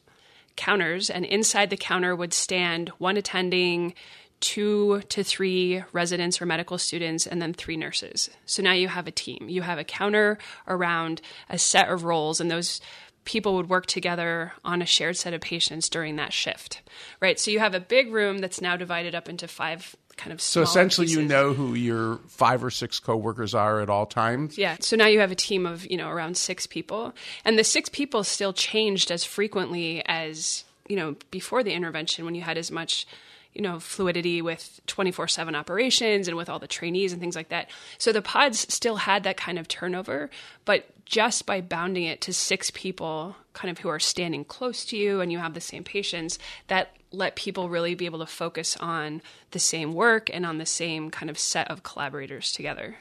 Counters 0.57 1.11
and 1.11 1.25
inside 1.25 1.71
the 1.71 1.77
counter 1.77 2.15
would 2.15 2.33
stand 2.33 2.91
one 2.99 3.17
attending, 3.17 3.95
two 4.41 5.01
to 5.09 5.25
three 5.25 5.83
residents 5.93 6.41
or 6.41 6.47
medical 6.47 6.79
students 6.79 7.27
and 7.27 7.41
then 7.41 7.55
three 7.55 7.77
nurses. 7.77 8.31
So 8.47 8.63
now 8.63 8.73
you 8.73 8.89
have 8.89 9.07
a 9.07 9.13
team. 9.13 9.49
You 9.49 9.63
have 9.63 9.79
a 9.79 9.85
counter 9.85 10.39
around 10.69 11.21
a 11.49 11.59
set 11.59 11.89
of 11.89 12.05
roles 12.05 12.41
and 12.41 12.51
those 12.51 12.81
people 13.25 13.55
would 13.55 13.71
work 13.71 13.87
together 13.87 14.53
on 14.65 14.83
a 14.83 14.87
shared 14.87 15.17
set 15.17 15.33
of 15.33 15.41
patients 15.41 15.89
during 15.89 16.17
that 16.17 16.33
shift. 16.33 16.83
Right? 17.21 17.41
So 17.41 17.51
you 17.51 17.59
have 17.59 17.75
a 17.75 17.81
big 17.81 18.13
room 18.13 18.39
that's 18.39 18.61
now 18.61 18.77
divided 18.77 19.15
up 19.15 19.29
into 19.29 19.49
five 19.49 19.97
kind 20.17 20.33
of 20.33 20.41
So 20.41 20.63
essentially, 20.63 21.07
you 21.09 21.23
know 21.23 21.53
who 21.53 21.75
your 21.75 22.19
five 22.29 22.65
or 22.65 22.71
six 22.71 23.01
coworkers 23.01 23.55
are 23.55 23.81
at 23.81 23.91
all 23.91 24.07
times. 24.07 24.57
Yeah. 24.59 24.77
So 24.81 24.97
now 24.97 25.07
you 25.07 25.21
have 25.21 25.31
a 25.31 25.37
team 25.37 25.67
of, 25.67 25.89
you 25.91 25.97
know, 25.97 26.09
around 26.09 26.37
six 26.37 26.67
people. 26.67 27.15
And 27.45 27.59
the 27.59 27.65
six 27.65 27.89
people 27.89 28.25
still 28.25 28.53
changed 28.53 29.11
as 29.11 29.25
frequently 29.25 30.03
as, 30.07 30.65
you 30.89 30.97
know, 30.97 31.17
before 31.31 31.63
the 31.63 31.73
intervention 31.73 32.25
when 32.25 32.35
you 32.35 32.43
had 32.43 32.59
as 32.59 32.71
much, 32.71 33.07
you 33.53 33.63
know, 33.63 33.79
fluidity 33.79 34.43
with 34.43 34.81
24 34.87 35.29
7 35.29 35.55
operations 35.55 36.29
and 36.29 36.37
with 36.37 36.49
all 36.49 36.59
the 36.59 36.67
trainees 36.67 37.13
and 37.13 37.21
things 37.21 37.37
like 37.37 37.49
that. 37.49 37.71
So 37.99 38.13
the 38.13 38.23
pods 38.23 38.73
still 38.73 38.97
had 38.97 39.23
that 39.25 39.37
kind 39.37 39.59
of 39.59 39.69
turnover, 39.69 40.31
but 40.65 40.87
just 41.05 41.47
by 41.47 41.61
bounding 41.61 42.05
it 42.05 42.21
to 42.23 42.33
six 42.33 42.71
people 42.71 43.37
kind 43.53 43.71
of 43.71 43.79
who 43.79 43.89
are 43.89 44.01
standing 44.01 44.45
close 44.45 44.85
to 44.87 44.97
you 44.97 45.21
and 45.21 45.31
you 45.31 45.39
have 45.39 45.55
the 45.55 45.61
same 45.61 45.85
patients, 45.85 46.39
that 46.69 46.97
let 47.15 47.37
people 47.37 47.69
really 47.69 47.95
be 47.95 48.07
able 48.07 48.19
to 48.19 48.27
focus 48.27 48.77
on 48.79 49.23
the 49.53 49.59
same 49.59 49.95
work 49.95 50.29
and 50.33 50.45
on 50.45 50.59
the 50.59 50.67
same 50.67 51.11
kind 51.11 51.31
of 51.31 51.39
set 51.39 51.71
of 51.71 51.83
collaborators 51.83 52.53
together 52.53 52.97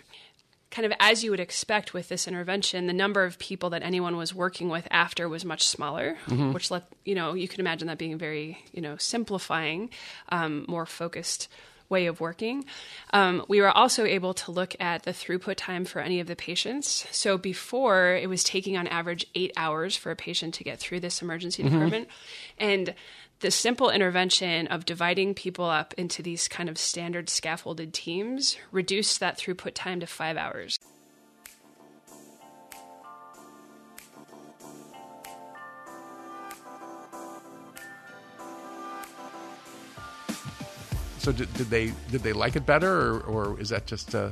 kind 0.74 0.88
of 0.88 0.94
as 1.00 1.24
you 1.24 1.30
would 1.30 1.40
expect 1.40 1.94
with 1.94 2.10
this 2.10 2.28
intervention, 2.28 2.88
the 2.88 2.94
number 2.94 3.24
of 3.24 3.38
people 3.38 3.70
that 3.70 3.84
anyone 3.84 4.18
was 4.18 4.34
working 4.34 4.70
with 4.70 4.88
after 4.90 5.30
was 5.30 5.46
much 5.46 5.68
smaller, 5.68 6.18
which 6.52 6.72
let 6.72 6.88
you 7.06 7.14
know 7.14 7.36
you 7.36 7.48
can 7.48 7.60
imagine 7.60 7.88
that 7.88 8.00
being 8.00 8.18
very 8.18 8.58
you 8.72 8.82
know 8.82 8.98
simplifying, 8.98 9.92
um, 10.30 10.66
more 10.68 10.88
focused 10.88 11.48
way 11.90 12.08
of 12.08 12.20
working. 12.20 12.66
Um, 13.12 13.46
we 13.48 13.62
were 13.62 13.70
also 13.70 14.04
able 14.04 14.34
to 14.34 14.52
look 14.52 14.76
at 14.80 15.04
the 15.04 15.12
throughput 15.12 15.58
time 15.58 15.86
for 15.86 16.02
any 16.02 16.20
of 16.20 16.26
the 16.26 16.36
patients. 16.36 17.06
So 17.12 17.38
before 17.38 18.16
it 18.16 18.28
was 18.28 18.44
taking 18.44 18.76
on 18.76 18.88
average 18.88 19.28
eight 19.36 19.52
hours 19.56 19.96
for 19.96 20.10
a 20.10 20.16
patient 20.16 20.56
to 20.56 20.64
get 20.64 20.80
through 20.80 21.02
this 21.02 21.22
emergency 21.22 21.62
department, 21.62 22.08
and 22.58 22.96
the 23.44 23.52
simple 23.52 23.90
intervention 23.90 24.68
of 24.68 24.86
dividing 24.86 25.34
people 25.34 25.66
up 25.66 25.94
into 25.96 26.24
these 26.24 26.48
kind 26.48 26.70
of 26.70 26.78
standard 26.78 27.30
scaffolded 27.30 27.94
teams 27.94 28.56
reduced 28.72 29.20
that 29.20 29.38
throughput 29.38 29.74
time 29.74 30.00
to 30.00 30.08
five 30.08 30.38
hours. 30.38 30.80
So 41.18 41.34
did, 41.34 41.54
did 41.56 41.70
they 41.70 41.92
did 42.12 42.24
they 42.24 42.32
like 42.32 42.56
it 42.56 42.66
better, 42.66 42.92
or, 42.92 43.20
or 43.20 43.60
is 43.60 43.70
that 43.70 43.86
just 43.88 44.16
uh, 44.16 44.30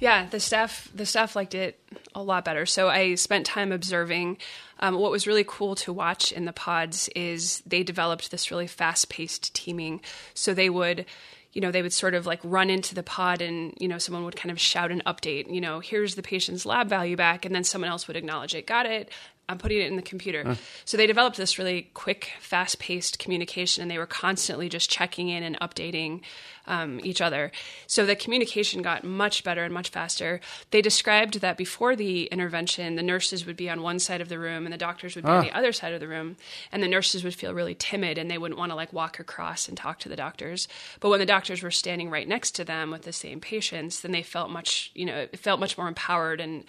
Yeah, 0.00 0.26
the 0.26 0.40
staff 0.40 0.90
the 0.94 1.06
staff 1.06 1.36
liked 1.36 1.54
it 1.54 1.80
a 2.14 2.22
lot 2.22 2.44
better. 2.44 2.66
So 2.66 2.88
I 2.88 3.14
spent 3.14 3.46
time 3.46 3.72
observing. 3.72 4.38
Um, 4.78 4.96
what 4.98 5.10
was 5.10 5.26
really 5.26 5.44
cool 5.46 5.74
to 5.76 5.92
watch 5.92 6.32
in 6.32 6.44
the 6.44 6.52
pods 6.52 7.08
is 7.16 7.62
they 7.66 7.82
developed 7.82 8.30
this 8.30 8.50
really 8.50 8.66
fast 8.66 9.08
paced 9.08 9.54
teaming. 9.54 10.02
So 10.34 10.52
they 10.52 10.68
would, 10.68 11.06
you 11.52 11.62
know, 11.62 11.70
they 11.70 11.80
would 11.80 11.94
sort 11.94 12.12
of 12.12 12.26
like 12.26 12.40
run 12.44 12.68
into 12.68 12.94
the 12.94 13.02
pod 13.02 13.40
and 13.40 13.72
you 13.78 13.88
know 13.88 13.98
someone 13.98 14.24
would 14.24 14.36
kind 14.36 14.50
of 14.50 14.60
shout 14.60 14.90
an 14.90 15.02
update. 15.06 15.52
You 15.52 15.60
know, 15.60 15.80
here's 15.80 16.14
the 16.14 16.22
patient's 16.22 16.66
lab 16.66 16.88
value 16.88 17.16
back, 17.16 17.44
and 17.44 17.54
then 17.54 17.64
someone 17.64 17.90
else 17.90 18.06
would 18.06 18.16
acknowledge 18.16 18.54
it. 18.54 18.66
Got 18.66 18.86
it. 18.86 19.10
I'm 19.48 19.58
putting 19.58 19.78
it 19.78 19.86
in 19.86 19.96
the 19.96 20.02
computer. 20.02 20.56
So 20.84 20.96
they 20.96 21.06
developed 21.06 21.36
this 21.36 21.58
really 21.58 21.90
quick, 21.94 22.32
fast 22.40 22.78
paced 22.78 23.18
communication, 23.18 23.82
and 23.82 23.90
they 23.90 23.98
were 23.98 24.06
constantly 24.06 24.68
just 24.68 24.90
checking 24.90 25.28
in 25.28 25.42
and 25.42 25.58
updating 25.60 26.22
um, 26.66 27.00
each 27.04 27.20
other. 27.20 27.52
So 27.86 28.04
the 28.04 28.16
communication 28.16 28.82
got 28.82 29.04
much 29.04 29.44
better 29.44 29.62
and 29.62 29.72
much 29.72 29.90
faster. 29.90 30.40
They 30.72 30.82
described 30.82 31.40
that 31.40 31.56
before 31.56 31.94
the 31.94 32.24
intervention, 32.24 32.96
the 32.96 33.04
nurses 33.04 33.46
would 33.46 33.56
be 33.56 33.70
on 33.70 33.82
one 33.82 34.00
side 34.00 34.20
of 34.20 34.28
the 34.28 34.38
room 34.38 34.66
and 34.66 34.72
the 34.72 34.78
doctors 34.78 35.14
would 35.14 35.24
be 35.24 35.30
on 35.30 35.44
the 35.44 35.56
other 35.56 35.72
side 35.72 35.92
of 35.94 36.00
the 36.00 36.08
room, 36.08 36.36
and 36.72 36.82
the 36.82 36.88
nurses 36.88 37.22
would 37.22 37.34
feel 37.34 37.54
really 37.54 37.76
timid 37.76 38.18
and 38.18 38.28
they 38.28 38.38
wouldn't 38.38 38.58
want 38.58 38.72
to 38.72 38.76
like 38.76 38.92
walk 38.92 39.20
across 39.20 39.68
and 39.68 39.76
talk 39.76 40.00
to 40.00 40.08
the 40.08 40.16
doctors. 40.16 40.66
But 40.98 41.10
when 41.10 41.20
the 41.20 41.26
doctors 41.26 41.62
were 41.62 41.70
standing 41.70 42.10
right 42.10 42.26
next 42.26 42.52
to 42.56 42.64
them 42.64 42.90
with 42.90 43.02
the 43.02 43.12
same 43.12 43.38
patients, 43.38 44.00
then 44.00 44.10
they 44.10 44.22
felt 44.22 44.50
much, 44.50 44.90
you 44.94 45.06
know, 45.06 45.16
it 45.16 45.38
felt 45.38 45.60
much 45.60 45.78
more 45.78 45.86
empowered 45.86 46.40
and 46.40 46.64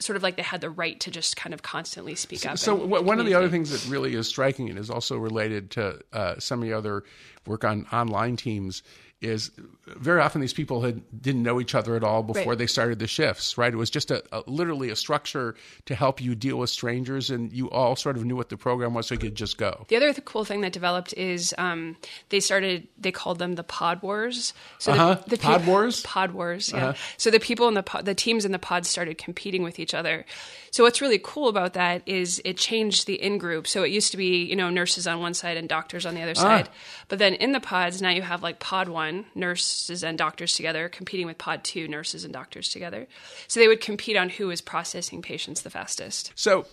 sort 0.00 0.16
of 0.16 0.22
like 0.22 0.36
they 0.36 0.42
had 0.42 0.60
the 0.60 0.70
right 0.70 0.98
to 1.00 1.10
just 1.10 1.36
kind 1.36 1.52
of 1.52 1.62
constantly 1.62 2.14
speak 2.14 2.46
up. 2.46 2.58
So 2.58 2.76
w- 2.76 3.04
one 3.04 3.20
of 3.20 3.26
the 3.26 3.34
other 3.34 3.48
things 3.48 3.70
that 3.70 3.90
really 3.90 4.14
is 4.14 4.26
striking 4.26 4.68
and 4.68 4.78
is 4.78 4.90
also 4.90 5.16
related 5.16 5.70
to 5.72 6.00
uh, 6.12 6.38
some 6.38 6.60
of 6.60 6.68
the 6.68 6.72
other 6.72 7.04
work 7.46 7.64
on 7.64 7.86
online 7.92 8.36
teams 8.36 8.82
is 9.20 9.50
very 9.86 10.18
often 10.20 10.40
these 10.40 10.54
people 10.54 10.80
had 10.80 11.02
didn't 11.20 11.42
know 11.42 11.60
each 11.60 11.74
other 11.74 11.94
at 11.94 12.02
all 12.02 12.22
before 12.22 12.52
Right. 12.52 12.58
they 12.58 12.66
started 12.66 12.98
the 12.98 13.06
shifts. 13.06 13.58
Right? 13.58 13.72
It 13.72 13.76
was 13.76 13.90
just 13.90 14.10
a, 14.10 14.22
a 14.32 14.42
literally 14.46 14.88
a 14.88 14.96
structure 14.96 15.56
to 15.86 15.94
help 15.94 16.22
you 16.22 16.34
deal 16.34 16.56
with 16.56 16.70
strangers, 16.70 17.28
and 17.30 17.52
you 17.52 17.68
all 17.70 17.96
sort 17.96 18.16
of 18.16 18.24
knew 18.24 18.34
what 18.36 18.48
the 18.48 18.56
program 18.56 18.94
was, 18.94 19.08
so 19.08 19.14
you 19.14 19.18
could 19.18 19.34
just 19.34 19.58
go. 19.58 19.84
The 19.88 19.96
other 19.96 20.12
th- 20.14 20.24
cool 20.24 20.44
thing 20.46 20.62
that 20.62 20.72
developed 20.72 21.12
is 21.18 21.54
um, 21.58 21.96
they 22.30 22.40
started. 22.40 22.88
They 22.98 23.12
called 23.12 23.38
them 23.38 23.56
the 23.56 23.62
Pod 23.64 24.00
Wars. 24.02 24.54
So 24.78 24.92
Uh-huh. 24.92 25.16
the, 25.26 25.36
the 25.36 25.42
Pod 25.42 25.66
Wars? 25.66 26.00
Pod 26.02 26.30
Wars. 26.32 26.72
Yeah. 26.72 26.94
So 27.18 27.30
the 27.30 27.40
people 27.40 27.68
in 27.68 27.74
the 27.74 27.82
pod, 27.82 28.06
the 28.06 28.14
teams 28.14 28.44
in 28.46 28.52
the 28.52 28.58
pods 28.58 28.88
started 28.88 29.18
competing 29.18 29.62
with 29.62 29.78
each 29.78 29.92
other. 29.92 30.24
So 30.70 30.84
what's 30.84 31.00
really 31.02 31.20
cool 31.22 31.48
about 31.48 31.74
that 31.74 32.02
is 32.06 32.40
it 32.44 32.56
changed 32.56 33.06
the 33.06 33.20
in 33.20 33.36
group. 33.38 33.66
So 33.66 33.82
it 33.82 33.90
used 33.90 34.12
to 34.12 34.16
be 34.16 34.44
you 34.44 34.56
know 34.56 34.70
nurses 34.70 35.06
on 35.06 35.20
one 35.20 35.34
side 35.34 35.58
and 35.58 35.68
doctors 35.68 36.06
on 36.06 36.14
the 36.14 36.22
other 36.22 36.34
side, 36.34 36.70
but 37.08 37.18
then 37.18 37.34
in 37.34 37.52
the 37.52 37.60
pods 37.60 38.00
now 38.00 38.08
you 38.10 38.22
have 38.22 38.42
like 38.42 38.60
Pod 38.60 38.88
One 38.88 39.09
nurses 39.34 40.02
and 40.02 40.16
doctors 40.18 40.54
together 40.54 40.88
competing 40.88 41.26
with 41.26 41.38
Pod 41.38 41.64
Two 41.64 41.88
nurses 41.88 42.24
and 42.24 42.32
doctors 42.32 42.68
together. 42.68 43.06
So 43.48 43.60
they 43.60 43.68
would 43.68 43.80
compete 43.80 44.16
on 44.16 44.28
who 44.28 44.48
was 44.48 44.60
processing 44.60 45.22
patients 45.22 45.62
the 45.62 45.70
fastest. 45.70 46.32
So, 46.34 46.66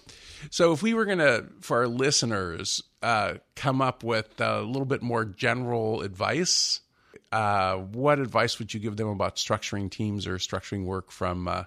so 0.50 0.74
if 0.74 0.82
we 0.82 0.94
were 0.94 1.06
going 1.06 1.20
to, 1.20 1.46
for 1.62 1.78
our 1.78 1.88
listeners, 1.88 2.84
uh, 3.02 3.36
come 3.56 3.82
up 3.82 4.04
with 4.04 4.40
a 4.40 4.62
little 4.62 4.86
bit 4.86 5.02
more 5.02 5.26
general 5.26 6.02
advice, 6.02 6.82
uh, 7.32 7.76
what 7.76 8.20
advice 8.20 8.60
would 8.60 8.74
you 8.74 8.80
give 8.80 8.98
them 8.98 9.10
about 9.10 9.36
structuring 9.36 9.90
teams 9.90 10.28
or 10.28 10.38
structuring 10.38 10.86
work 10.86 11.12
from 11.12 11.48
uh, 11.48 11.64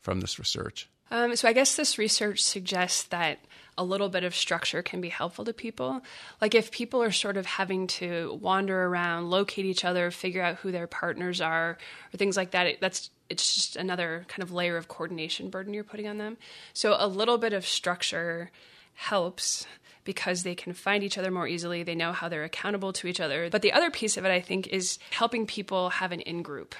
from 0.00 0.20
this 0.20 0.38
research? 0.38 0.88
Um, 1.10 1.34
so 1.36 1.48
I 1.48 1.52
guess 1.52 1.74
this 1.76 1.98
research 1.98 2.42
suggests 2.42 3.02
that 3.04 3.40
a 3.80 3.84
little 3.84 4.10
bit 4.10 4.24
of 4.24 4.34
structure 4.34 4.82
can 4.82 5.00
be 5.00 5.08
helpful 5.08 5.42
to 5.46 5.54
people. 5.54 6.02
Like 6.38 6.54
if 6.54 6.70
people 6.70 7.02
are 7.02 7.10
sort 7.10 7.38
of 7.38 7.46
having 7.46 7.86
to 7.86 8.38
wander 8.42 8.84
around, 8.84 9.30
locate 9.30 9.64
each 9.64 9.86
other, 9.86 10.10
figure 10.10 10.42
out 10.42 10.56
who 10.56 10.70
their 10.70 10.86
partners 10.86 11.40
are, 11.40 11.78
or 12.12 12.16
things 12.18 12.36
like 12.36 12.50
that, 12.50 12.66
it, 12.66 12.80
that's 12.82 13.08
it's 13.30 13.54
just 13.54 13.76
another 13.76 14.26
kind 14.28 14.42
of 14.42 14.52
layer 14.52 14.76
of 14.76 14.88
coordination 14.88 15.48
burden 15.48 15.72
you're 15.72 15.82
putting 15.82 16.06
on 16.06 16.18
them. 16.18 16.36
So 16.74 16.94
a 16.98 17.08
little 17.08 17.38
bit 17.38 17.54
of 17.54 17.64
structure 17.64 18.50
helps 18.92 19.66
because 20.04 20.42
they 20.42 20.54
can 20.54 20.74
find 20.74 21.02
each 21.02 21.16
other 21.16 21.30
more 21.30 21.48
easily. 21.48 21.82
They 21.82 21.94
know 21.94 22.12
how 22.12 22.28
they're 22.28 22.44
accountable 22.44 22.92
to 22.94 23.06
each 23.06 23.20
other. 23.20 23.48
But 23.48 23.62
the 23.62 23.72
other 23.72 23.90
piece 23.90 24.18
of 24.18 24.26
it, 24.26 24.30
I 24.30 24.42
think, 24.42 24.66
is 24.66 24.98
helping 25.10 25.46
people 25.46 25.88
have 25.88 26.12
an 26.12 26.20
in 26.20 26.42
group. 26.42 26.74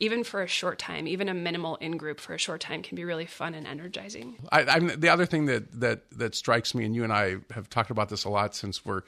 Even 0.00 0.24
for 0.24 0.42
a 0.42 0.46
short 0.46 0.78
time, 0.78 1.06
even 1.06 1.28
a 1.28 1.34
minimal 1.34 1.76
in 1.76 1.98
group 1.98 2.20
for 2.20 2.34
a 2.34 2.38
short 2.38 2.60
time 2.60 2.82
can 2.82 2.96
be 2.96 3.04
really 3.04 3.26
fun 3.26 3.54
and 3.54 3.66
energizing. 3.66 4.38
I, 4.50 4.78
the 4.78 5.10
other 5.10 5.26
thing 5.26 5.44
that, 5.46 5.80
that 5.80 6.10
that 6.12 6.34
strikes 6.34 6.74
me, 6.74 6.86
and 6.86 6.94
you 6.94 7.04
and 7.04 7.12
I 7.12 7.36
have 7.50 7.68
talked 7.68 7.90
about 7.90 8.08
this 8.08 8.24
a 8.24 8.30
lot 8.30 8.54
since 8.54 8.84
we're 8.84 9.02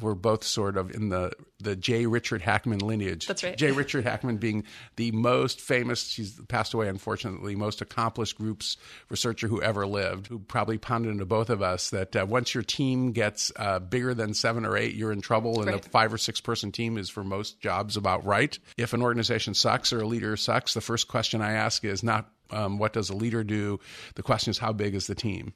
we're 0.00 0.14
both 0.14 0.44
sort 0.44 0.76
of 0.76 0.90
in 0.94 1.08
the 1.08 1.32
the 1.58 1.74
J. 1.74 2.04
Richard 2.06 2.42
Hackman 2.42 2.80
lineage. 2.80 3.26
That's 3.26 3.42
right. 3.42 3.56
J. 3.56 3.72
Richard 3.72 4.04
Hackman 4.04 4.36
being 4.36 4.64
the 4.96 5.10
most 5.12 5.60
famous. 5.60 6.06
She's 6.06 6.38
passed 6.48 6.74
away, 6.74 6.88
unfortunately. 6.88 7.56
Most 7.56 7.80
accomplished 7.80 8.36
groups 8.36 8.76
researcher 9.08 9.48
who 9.48 9.62
ever 9.62 9.86
lived. 9.86 10.26
Who 10.26 10.38
probably 10.38 10.76
pounded 10.76 11.12
into 11.12 11.24
both 11.24 11.48
of 11.48 11.62
us 11.62 11.90
that 11.90 12.14
uh, 12.14 12.26
once 12.28 12.52
your 12.54 12.62
team 12.62 13.12
gets 13.12 13.50
uh, 13.56 13.78
bigger 13.78 14.12
than 14.12 14.34
seven 14.34 14.66
or 14.66 14.76
eight, 14.76 14.94
you're 14.94 15.12
in 15.12 15.20
trouble, 15.22 15.62
and 15.62 15.70
Right. 15.70 15.86
a 15.86 15.88
five 15.88 16.12
or 16.12 16.18
six 16.18 16.40
person 16.42 16.72
team 16.72 16.98
is 16.98 17.08
for 17.08 17.24
most 17.24 17.58
jobs 17.60 17.96
about 17.96 18.24
right. 18.26 18.58
If 18.76 18.92
an 18.92 19.00
organization 19.02 19.54
sucks 19.54 19.92
or 19.92 20.00
a 20.00 20.06
leader 20.06 20.36
sucks, 20.36 20.74
the 20.74 20.80
first 20.82 21.08
question 21.08 21.40
I 21.40 21.52
ask 21.52 21.84
is 21.84 22.02
not 22.02 22.28
um, 22.50 22.78
what 22.78 22.92
does 22.92 23.08
a 23.10 23.16
leader 23.16 23.42
do. 23.42 23.80
The 24.14 24.22
question 24.22 24.50
is 24.50 24.58
how 24.58 24.72
big 24.72 24.94
is 24.94 25.06
the 25.06 25.14
team. 25.14 25.54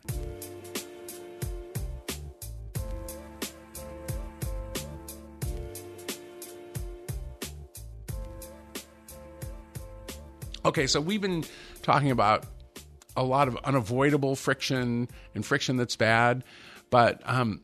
Okay, 10.70 10.86
so 10.86 11.00
we've 11.00 11.20
been 11.20 11.44
talking 11.82 12.12
about 12.12 12.46
a 13.16 13.24
lot 13.24 13.48
of 13.48 13.56
unavoidable 13.64 14.36
friction 14.36 15.08
and 15.34 15.44
friction 15.44 15.76
that's 15.76 15.96
bad, 15.96 16.44
but 16.90 17.20
um, 17.24 17.60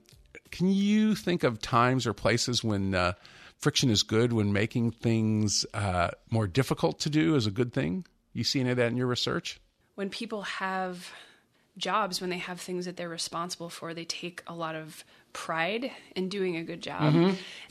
can 0.50 0.68
you 0.68 1.14
think 1.14 1.44
of 1.44 1.60
times 1.60 2.04
or 2.04 2.12
places 2.12 2.64
when 2.64 2.96
uh, 2.96 3.12
friction 3.58 3.90
is 3.90 4.02
good, 4.02 4.32
when 4.32 4.52
making 4.52 4.90
things 4.90 5.64
uh, 5.72 6.10
more 6.30 6.48
difficult 6.48 6.98
to 7.00 7.08
do 7.08 7.36
is 7.36 7.46
a 7.46 7.52
good 7.52 7.72
thing? 7.72 8.04
You 8.32 8.42
see 8.42 8.58
any 8.58 8.70
of 8.70 8.76
that 8.78 8.88
in 8.88 8.96
your 8.96 9.06
research? 9.06 9.60
when 9.96 10.10
people 10.10 10.42
have 10.42 11.10
jobs, 11.76 12.20
when 12.20 12.30
they 12.30 12.38
have 12.38 12.60
things 12.60 12.86
that 12.86 12.96
they're 12.96 13.08
responsible 13.08 13.68
for, 13.68 13.92
they 13.94 14.04
take 14.04 14.42
a 14.46 14.54
lot 14.54 14.74
of 14.74 15.04
pride 15.32 15.90
in 16.14 16.28
doing 16.28 16.56
a 16.56 16.62
good 16.62 16.82
job. 16.82 17.14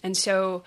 And 0.02 0.18
so 0.18 0.64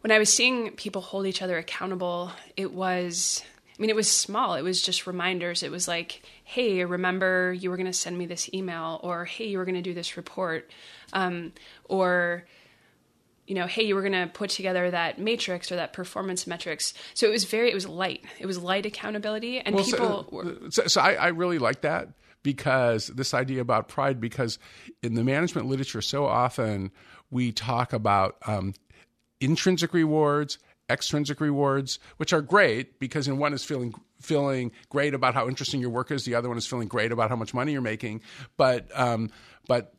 when 0.00 0.10
I 0.10 0.18
was 0.18 0.32
seeing 0.32 0.72
people 0.72 1.02
hold 1.02 1.26
each 1.26 1.42
other 1.42 1.56
accountable, 1.58 2.32
it 2.56 2.72
was. 2.72 3.42
I 3.78 3.80
mean, 3.80 3.90
it 3.90 3.96
was 3.96 4.10
small. 4.10 4.54
It 4.54 4.62
was 4.62 4.82
just 4.82 5.06
reminders. 5.06 5.62
It 5.62 5.70
was 5.70 5.88
like, 5.88 6.22
hey, 6.44 6.84
remember 6.84 7.52
you 7.52 7.70
were 7.70 7.76
going 7.76 7.86
to 7.86 7.92
send 7.92 8.18
me 8.18 8.26
this 8.26 8.52
email, 8.52 9.00
or 9.02 9.24
hey, 9.24 9.46
you 9.46 9.58
were 9.58 9.64
going 9.64 9.76
to 9.76 9.82
do 9.82 9.94
this 9.94 10.16
report, 10.16 10.70
um, 11.12 11.52
or 11.84 12.44
you 13.46 13.56
know, 13.56 13.66
hey, 13.66 13.82
you 13.82 13.94
were 13.94 14.02
going 14.02 14.12
to 14.12 14.30
put 14.32 14.50
together 14.50 14.90
that 14.90 15.18
matrix 15.18 15.72
or 15.72 15.76
that 15.76 15.92
performance 15.92 16.46
metrics. 16.46 16.94
So 17.12 17.26
it 17.26 17.30
was 17.30 17.44
very, 17.44 17.70
it 17.70 17.74
was 17.74 17.88
light. 17.88 18.24
It 18.38 18.46
was 18.46 18.56
light 18.58 18.86
accountability, 18.86 19.58
and 19.58 19.74
Well, 19.74 19.84
people 19.84 20.24
so, 20.24 20.28
were. 20.30 20.70
so, 20.70 20.86
so 20.86 21.00
I, 21.00 21.14
I 21.14 21.28
really 21.28 21.58
like 21.58 21.80
that 21.80 22.08
because 22.42 23.08
this 23.08 23.34
idea 23.34 23.60
about 23.60 23.88
pride, 23.88 24.20
because 24.20 24.58
in 25.02 25.14
the 25.14 25.24
management 25.24 25.66
literature, 25.66 26.02
so 26.02 26.24
often 26.24 26.92
we 27.30 27.52
talk 27.52 27.92
about 27.92 28.36
um, 28.46 28.74
intrinsic 29.40 29.92
rewards, 29.92 30.58
extrinsic 30.92 31.40
rewards, 31.40 31.98
which 32.18 32.32
are 32.32 32.42
great 32.42 32.98
because 32.98 33.26
in 33.26 33.38
one 33.38 33.52
is 33.52 33.64
feeling 33.64 33.94
feeling 34.20 34.70
great 34.88 35.14
about 35.14 35.34
how 35.34 35.48
interesting 35.48 35.80
your 35.80 35.90
work 35.90 36.12
is, 36.12 36.24
the 36.24 36.34
other 36.36 36.48
one 36.48 36.56
is 36.56 36.66
feeling 36.66 36.86
great 36.86 37.10
about 37.10 37.28
how 37.28 37.34
much 37.34 37.52
money 37.52 37.72
you're 37.72 37.80
making. 37.80 38.20
But 38.56 38.88
um, 38.98 39.30
but 39.68 39.94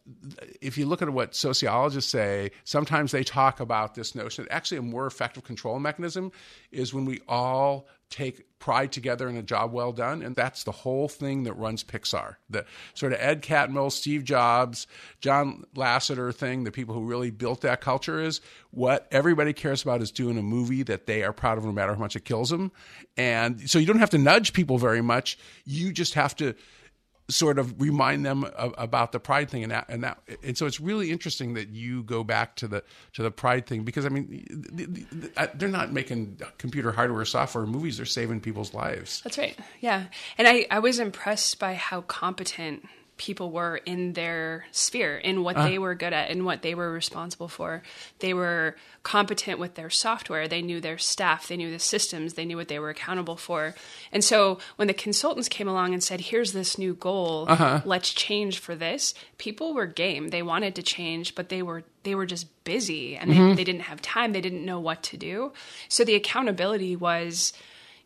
if 0.61 0.77
you 0.77 0.85
look 0.85 1.01
at 1.01 1.09
what 1.09 1.35
sociologists 1.35 2.11
say, 2.11 2.51
sometimes 2.63 3.11
they 3.11 3.23
talk 3.23 3.59
about 3.59 3.95
this 3.95 4.15
notion 4.15 4.47
actually 4.49 4.77
a 4.77 4.81
more 4.81 5.07
effective 5.07 5.43
control 5.43 5.79
mechanism 5.79 6.31
is 6.71 6.93
when 6.93 7.05
we 7.05 7.21
all 7.27 7.87
take 8.13 8.45
pride 8.59 8.91
together 8.91 9.27
in 9.27 9.35
a 9.35 9.41
job 9.41 9.73
well 9.73 9.91
done. 9.91 10.21
And 10.21 10.35
that's 10.35 10.63
the 10.63 10.71
whole 10.71 11.09
thing 11.09 11.43
that 11.43 11.53
runs 11.53 11.83
Pixar. 11.83 12.35
The 12.49 12.63
sort 12.93 13.11
of 13.11 13.19
Ed 13.19 13.41
Catmull, 13.41 13.91
Steve 13.91 14.23
Jobs, 14.23 14.85
John 15.19 15.65
Lasseter 15.75 16.33
thing, 16.33 16.63
the 16.63 16.71
people 16.71 16.93
who 16.93 17.03
really 17.03 17.31
built 17.31 17.61
that 17.61 17.81
culture 17.81 18.21
is 18.21 18.39
what 18.69 19.07
everybody 19.11 19.51
cares 19.51 19.81
about 19.81 20.01
is 20.01 20.11
doing 20.11 20.37
a 20.37 20.43
movie 20.43 20.83
that 20.83 21.07
they 21.07 21.23
are 21.23 21.33
proud 21.33 21.57
of 21.57 21.65
no 21.65 21.71
matter 21.71 21.93
how 21.93 21.99
much 21.99 22.15
it 22.15 22.23
kills 22.23 22.51
them. 22.51 22.71
And 23.17 23.69
so 23.69 23.79
you 23.79 23.87
don't 23.87 23.99
have 23.99 24.11
to 24.11 24.17
nudge 24.19 24.53
people 24.53 24.77
very 24.77 25.01
much. 25.01 25.37
You 25.65 25.91
just 25.91 26.13
have 26.13 26.35
to 26.35 26.53
sort 27.33 27.59
of 27.59 27.79
remind 27.81 28.25
them 28.25 28.43
of, 28.43 28.73
about 28.77 29.11
the 29.11 29.19
pride 29.19 29.49
thing 29.49 29.63
and 29.63 29.71
that, 29.71 29.85
and 29.89 30.03
that 30.03 30.19
and 30.43 30.57
so 30.57 30.65
it's 30.65 30.79
really 30.79 31.11
interesting 31.11 31.55
that 31.55 31.69
you 31.69 32.03
go 32.03 32.23
back 32.23 32.55
to 32.55 32.67
the 32.67 32.83
to 33.13 33.23
the 33.23 33.31
pride 33.31 33.65
thing 33.65 33.83
because 33.83 34.05
I 34.05 34.09
mean 34.09 34.45
the, 34.49 35.31
uh, 35.35 35.47
they're 35.55 35.69
not 35.69 35.91
making 35.91 36.39
computer 36.57 36.91
hardware 36.91 37.25
software 37.25 37.65
movies 37.65 37.97
they're 37.97 38.05
saving 38.05 38.41
people's 38.41 38.73
lives 38.73 39.21
That's 39.23 39.37
right. 39.37 39.57
Yeah. 39.79 40.05
And 40.37 40.47
I, 40.47 40.65
I 40.69 40.79
was 40.79 40.99
impressed 40.99 41.59
by 41.59 41.73
how 41.73 42.01
competent 42.01 42.85
people 43.23 43.51
were 43.51 43.77
in 43.85 44.11
their 44.13 44.65
sphere, 44.71 45.17
in 45.17 45.43
what 45.43 45.55
uh. 45.55 45.63
they 45.63 45.79
were 45.79 45.95
good 45.95 46.11
at, 46.11 46.29
in 46.29 46.43
what 46.43 46.61
they 46.61 46.75
were 46.75 46.91
responsible 46.91 47.47
for. 47.47 47.81
They 48.19 48.33
were 48.33 48.75
competent 49.03 49.59
with 49.59 49.75
their 49.75 49.89
software. 49.89 50.45
They 50.45 50.61
knew 50.61 50.81
their 50.81 50.97
staff. 50.97 51.47
They 51.47 51.55
knew 51.55 51.71
the 51.71 51.79
systems. 51.79 52.33
They 52.33 52.43
knew 52.43 52.57
what 52.57 52.67
they 52.67 52.79
were 52.79 52.89
accountable 52.89 53.37
for. 53.37 53.75
And 54.11 54.25
so 54.25 54.59
when 54.75 54.89
the 54.89 54.93
consultants 54.93 55.47
came 55.47 55.69
along 55.69 55.93
and 55.93 56.03
said, 56.03 56.19
here's 56.19 56.51
this 56.51 56.77
new 56.77 56.95
goal, 56.95 57.45
uh-huh. 57.47 57.81
let's 57.85 58.11
change 58.13 58.59
for 58.59 58.75
this, 58.75 59.13
people 59.37 59.73
were 59.73 59.85
game. 59.85 60.27
They 60.27 60.43
wanted 60.43 60.75
to 60.75 60.83
change, 60.83 61.33
but 61.33 61.47
they 61.47 61.61
were 61.61 61.83
they 62.03 62.15
were 62.15 62.25
just 62.25 62.47
busy 62.65 63.15
and 63.15 63.31
they, 63.31 63.35
mm-hmm. 63.35 63.55
they 63.55 63.63
didn't 63.63 63.83
have 63.83 64.01
time. 64.01 64.33
They 64.33 64.41
didn't 64.41 64.65
know 64.65 64.81
what 64.81 65.03
to 65.03 65.15
do. 65.15 65.53
So 65.87 66.03
the 66.03 66.15
accountability 66.15 66.97
was 66.97 67.53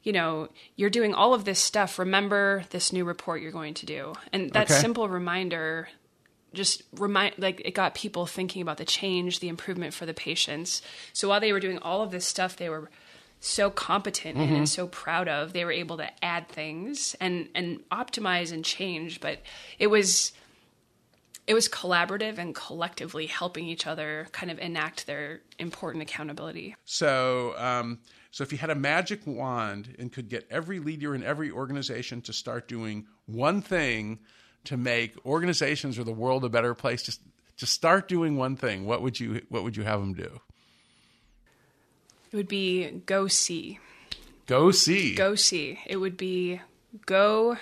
you 0.07 0.13
know, 0.13 0.47
you're 0.77 0.89
doing 0.89 1.13
all 1.13 1.33
of 1.33 1.43
this 1.43 1.59
stuff. 1.59 1.99
Remember 1.99 2.63
this 2.69 2.93
new 2.93 3.03
report 3.03 3.41
you're 3.41 3.51
going 3.51 3.73
to 3.73 3.85
do. 3.85 4.13
And 4.31 4.53
that 4.53 4.69
Okay. 4.71 4.79
simple 4.79 5.09
reminder 5.09 5.89
just 6.53 6.81
remind 6.93 7.35
like 7.37 7.61
it 7.65 7.71
got 7.71 7.93
people 7.93 8.25
thinking 8.25 8.61
about 8.61 8.77
the 8.77 8.85
change, 8.85 9.41
the 9.41 9.49
improvement 9.49 9.93
for 9.93 10.05
the 10.05 10.13
patients. 10.13 10.81
So 11.11 11.27
while 11.27 11.41
they 11.41 11.51
were 11.51 11.59
doing 11.59 11.77
all 11.79 12.01
of 12.03 12.11
this 12.11 12.25
stuff 12.25 12.55
they 12.55 12.69
were 12.69 12.89
so 13.41 13.69
competent 13.69 14.37
in 14.37 14.55
and 14.55 14.69
so 14.69 14.87
proud 14.87 15.27
of, 15.27 15.51
they 15.51 15.65
were 15.65 15.73
able 15.73 15.97
to 15.97 16.09
add 16.23 16.47
things 16.47 17.13
and 17.19 17.49
and 17.53 17.81
optimize 17.89 18.53
and 18.53 18.63
change, 18.63 19.19
but 19.19 19.39
it 19.77 19.87
was 19.87 20.31
it 21.47 21.53
was 21.53 21.67
collaborative 21.67 22.37
and 22.37 22.55
collectively 22.55 23.25
helping 23.25 23.67
each 23.67 23.85
other 23.85 24.27
kind 24.31 24.49
of 24.51 24.57
enact 24.59 25.05
their 25.05 25.41
important 25.59 26.01
accountability. 26.01 26.75
so 26.85 27.53
um, 27.57 27.99
so 28.31 28.43
if 28.43 28.51
you 28.51 28.57
had 28.57 28.69
a 28.69 28.75
magic 28.75 29.21
wand 29.25 29.95
and 29.99 30.11
could 30.11 30.29
get 30.29 30.47
every 30.49 30.79
leader 30.79 31.15
in 31.15 31.23
every 31.23 31.51
organization 31.51 32.21
to 32.21 32.33
start 32.33 32.67
doing 32.67 33.05
one 33.25 33.61
thing 33.61 34.19
to 34.65 34.77
make 34.77 35.15
organizations 35.25 35.97
or 35.97 36.03
the 36.03 36.11
world 36.11 36.43
a 36.43 36.49
better 36.49 36.73
place 36.73 37.03
just 37.03 37.21
to 37.57 37.65
start 37.65 38.07
doing 38.07 38.37
one 38.37 38.55
thing 38.55 38.85
what 38.85 39.01
would 39.01 39.19
you 39.19 39.41
what 39.49 39.63
would 39.63 39.75
you 39.77 39.83
have 39.83 39.99
them 39.99 40.13
do 40.13 40.39
It 42.31 42.35
would 42.35 42.47
be 42.47 42.89
go 43.05 43.27
see. 43.27 43.79
go 44.45 44.71
see 44.71 45.15
Go 45.15 45.35
see. 45.35 45.79
It 45.85 45.97
would 45.97 46.17
be 46.17 46.61
go 47.05 47.57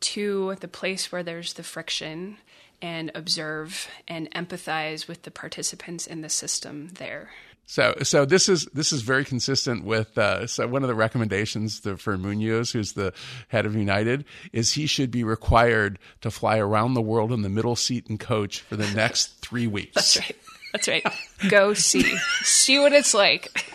to 0.00 0.56
the 0.60 0.68
place 0.68 1.10
where 1.10 1.22
there's 1.22 1.54
the 1.54 1.62
friction 1.62 2.36
and 2.82 3.10
observe 3.14 3.88
and 4.06 4.30
empathize 4.32 5.08
with 5.08 5.22
the 5.22 5.30
participants 5.30 6.06
in 6.06 6.20
the 6.20 6.28
system 6.28 6.88
there. 6.94 7.30
So, 7.68 7.96
so 8.02 8.24
this 8.24 8.48
is 8.48 8.66
this 8.66 8.92
is 8.92 9.02
very 9.02 9.24
consistent 9.24 9.84
with 9.84 10.16
uh, 10.16 10.46
so 10.46 10.68
one 10.68 10.82
of 10.82 10.88
the 10.88 10.94
recommendations 10.94 11.80
the, 11.80 11.96
for 11.96 12.16
Munoz, 12.16 12.70
who's 12.70 12.92
the 12.92 13.12
head 13.48 13.66
of 13.66 13.74
United, 13.74 14.24
is 14.52 14.72
he 14.72 14.86
should 14.86 15.10
be 15.10 15.24
required 15.24 15.98
to 16.20 16.30
fly 16.30 16.58
around 16.58 16.94
the 16.94 17.02
world 17.02 17.32
in 17.32 17.42
the 17.42 17.48
middle 17.48 17.74
seat 17.74 18.08
and 18.08 18.20
coach 18.20 18.60
for 18.60 18.76
the 18.76 18.88
next 18.94 19.26
three 19.40 19.66
weeks. 19.66 19.94
That's 19.94 20.16
right. 20.18 20.36
That's 20.72 20.88
right. 20.88 21.06
Go 21.48 21.74
see. 21.74 22.16
see 22.42 22.78
what 22.78 22.92
it's 22.92 23.14
like. 23.14 23.66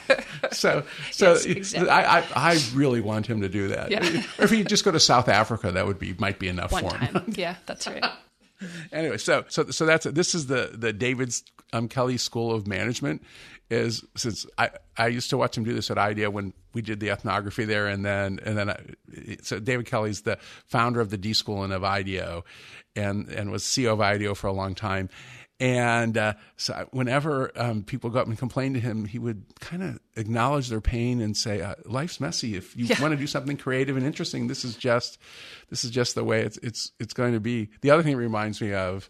So, 0.52 0.84
so 1.12 1.34
Yes, 1.34 1.46
exactly. 1.46 1.90
I, 1.90 2.20
I 2.20 2.26
I 2.36 2.60
really 2.74 3.02
want 3.02 3.28
him 3.28 3.42
to 3.42 3.50
do 3.50 3.70
that. 3.70 3.92
Yeah. 3.92 4.24
Or 4.40 4.46
if 4.46 4.52
he 4.52 4.64
just 4.64 4.86
go 4.86 4.92
to 4.92 5.00
South 5.00 5.28
Africa, 5.28 5.72
that 5.72 5.86
would 5.86 6.00
be 6.00 6.14
might 6.18 6.40
be 6.40 6.48
enough 6.48 6.72
One 6.72 6.88
for 6.88 6.96
him. 6.98 7.14
time. 7.14 7.34
Yeah, 7.36 7.56
that's 7.66 7.88
right. 7.88 8.06
anyway, 8.92 9.18
so 9.18 9.46
so 9.50 9.70
so 9.70 9.86
that's 9.86 10.06
this 10.06 10.36
is 10.36 10.48
the 10.48 10.72
the 10.74 10.94
David's 10.94 11.44
um, 11.74 11.88
Kelley 11.88 12.18
School 12.18 12.54
of 12.54 12.68
Management. 12.68 13.24
Is 13.72 14.04
since 14.18 14.46
I 14.58 14.72
I 14.98 15.08
used 15.08 15.30
to 15.30 15.38
watch 15.38 15.58
him 15.58 15.64
do 15.64 15.74
this 15.74 15.90
at 15.90 15.98
IDEO 15.98 16.30
when 16.30 16.54
we 16.74 16.82
did 16.82 17.00
the 17.00 17.10
ethnography 17.10 17.64
there, 17.64 17.88
and 17.88 18.06
then 18.06 18.40
and 18.44 18.58
then 18.58 18.70
I, 18.70 18.78
so 19.42 19.60
David 19.60 19.86
Kelley's 19.86 20.24
the 20.24 20.38
founder 20.68 21.00
of 21.00 21.10
the 21.10 21.18
D 21.18 21.34
School 21.34 21.64
and 21.64 21.72
of 21.72 21.82
IDEO, 21.84 22.44
and 22.98 23.30
and 23.30 23.50
was 23.50 23.64
CEO 23.64 23.94
of 23.94 24.02
IDEO 24.02 24.36
for 24.36 24.48
a 24.48 24.52
long 24.52 24.76
time. 24.76 25.10
And 25.62 26.18
uh, 26.18 26.34
so 26.58 26.88
whenever 26.92 27.52
um, 27.56 27.84
people 27.84 28.10
go 28.10 28.20
up 28.20 28.26
and 28.28 28.36
complain 28.36 28.74
to 28.74 28.80
him, 28.80 29.06
he 29.06 29.20
would 29.20 29.46
kind 29.60 29.84
of 29.84 30.00
acknowledge 30.16 30.70
their 30.70 30.82
pain 30.82 31.22
and 31.22 31.38
say, 31.38 31.62
uh, 31.62 31.76
"Life's 31.86 32.20
messy. 32.20 32.56
If 32.56 32.76
you 32.76 32.88
want 33.00 33.12
to 33.12 33.16
do 33.18 33.28
something 33.28 33.58
creative 33.58 33.96
and 33.96 34.04
interesting, 34.04 34.48
this 34.48 34.66
is 34.66 34.76
just 34.76 35.20
this 35.70 35.86
is 35.86 35.92
just 35.92 36.16
the 36.16 36.24
way 36.24 36.42
it's 36.42 36.58
it's 36.58 36.92
it's 37.00 37.14
going 37.14 37.34
to 37.34 37.40
be." 37.40 37.70
The 37.82 37.92
other 37.92 38.02
thing 38.02 38.14
it 38.14 38.18
reminds 38.18 38.60
me 38.60 38.74
of 38.74 39.08